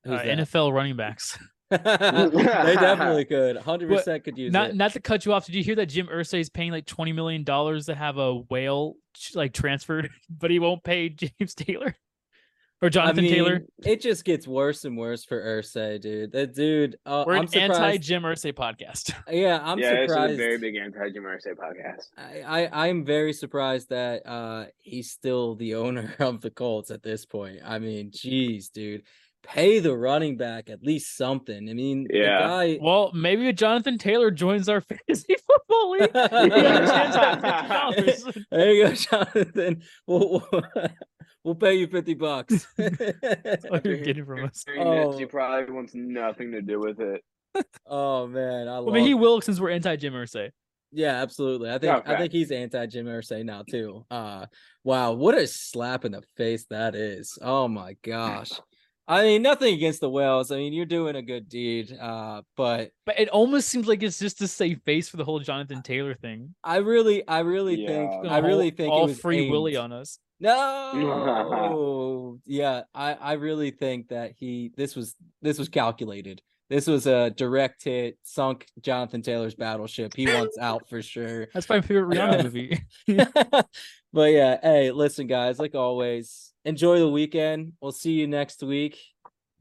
[0.04, 0.22] Who's Uh.
[0.22, 1.36] NFL running backs.
[1.70, 3.56] they definitely could.
[3.56, 4.76] Hundred But percent could use not it.
[4.76, 5.46] not to cut you off.
[5.46, 8.36] Did you hear that Jim Irsay is paying like twenty million dollars to have a
[8.36, 8.94] whale
[9.34, 11.96] like transferred, but he won't pay James Taylor
[12.82, 13.64] or I Jonathan mean, Taylor?
[13.84, 16.32] it just gets worse and worse for Irsay, dude.
[16.32, 16.96] That dude.
[17.06, 19.14] Uh, We're I'm an anti Jim Irsay podcast.
[19.30, 22.06] yeah, I'm yeah, this is a very big anti-Jim Irsay podcast.
[22.18, 27.02] I, I I'm very surprised that uh he's still the owner of the Colts at
[27.02, 27.58] this point.
[27.64, 29.02] I mean, geez, dude,
[29.46, 31.68] pay the running back at least something.
[31.68, 32.38] I mean, the Yeah.
[32.40, 32.78] guy.
[32.80, 36.10] Well, maybe if Jonathan Taylor joins our fantasy football league.
[36.12, 36.18] he
[36.66, 38.44] understands that $50.
[38.50, 39.82] there you go, Jonathan.
[40.06, 40.62] We'll, we'll,
[41.44, 42.66] we'll pay you fifty bucks.
[42.76, 44.64] That's all you're getting from us.
[44.66, 45.28] Hearing this, he Oh.
[45.28, 47.22] probably wants nothing to do with it.
[47.86, 48.94] oh man, I Well, love.
[48.94, 49.14] I mean, he it.
[49.14, 50.50] will since we're anti Jim Irsay.
[50.92, 51.70] Yeah, absolutely.
[51.70, 54.04] I think I think he's anti Jim Irsay now too.
[54.10, 54.46] Uh
[54.84, 57.38] wow, what a slap in the face that is.
[57.42, 58.50] Oh my gosh.
[59.08, 60.50] I mean, nothing against the whales.
[60.50, 61.96] I mean, you're doing a good deed.
[61.96, 65.38] Uh, but But it almost seems like it's just to save face for the whole
[65.38, 66.54] Jonathan Taylor thing.
[66.64, 68.34] I really, I really think, Yeah.
[68.34, 70.18] I really think all it was free Willy on us.
[70.38, 76.42] No, yeah, I, I really think that he, this was, this was calculated.
[76.68, 80.14] This was a direct hit, sunk Jonathan Taylor's battleship.
[80.14, 81.46] He wants out for sure.
[81.54, 82.80] That's my favorite Rihanna movie.
[84.12, 87.72] but yeah, hey, listen, guys, like always, enjoy the weekend.
[87.80, 88.98] We'll see you next week.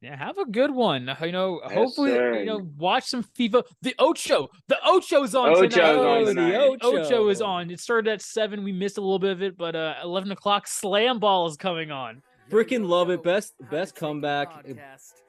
[0.02, 1.10] Yeah, have a good one.
[1.22, 2.40] You know, Yes, hopefully, sir.
[2.40, 3.64] you know, watch some FIFA.
[3.82, 4.50] The Ocho, show.
[4.68, 5.96] the Ocho's on Ocho's tonight.
[5.96, 6.80] on Oh, the tonight.
[6.84, 7.72] Ocho is on.
[7.72, 8.64] It started at seven.
[8.64, 11.92] We missed a little bit of it, but uh, eleven o'clock slam ball is coming
[11.92, 12.22] on.
[12.52, 13.24] Freaking love it.
[13.24, 14.50] Best best comeback.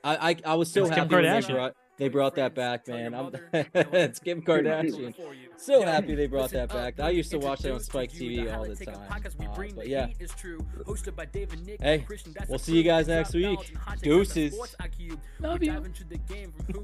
[0.05, 1.73] I I, I was so It's Kim happy when they Kardashian.
[1.97, 3.15] Brought they brought that back, man.
[3.15, 3.31] I'm,
[3.93, 5.15] it's Kim Kardashian.
[5.59, 7.01] So happy they brought that back.
[7.01, 9.01] I used to watch that on Spike TV all the time.
[9.49, 10.07] Uh, but yeah,
[11.81, 12.05] Hey,
[12.49, 13.59] we'll see you guys next week.
[14.03, 14.55] Deuces.
[15.41, 15.73] Love you.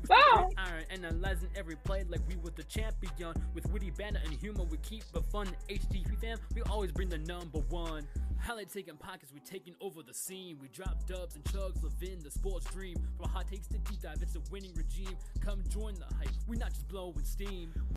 [0.09, 0.49] Wow.
[0.91, 3.35] Analyzing every play like we were the champion.
[3.55, 5.49] With witty banter and humor, we keep it fun.
[5.69, 8.07] HTP fam, we always bring the number one.
[8.39, 10.59] Highlight taking pockets, we taking over the scene.
[10.61, 12.97] We drop dubs and chugs, live in the sports dream.
[13.17, 15.02] From hot takes to deep dive, it's a winning regime.
[15.45, 17.73] Come join the hype, We're not just blowing steam.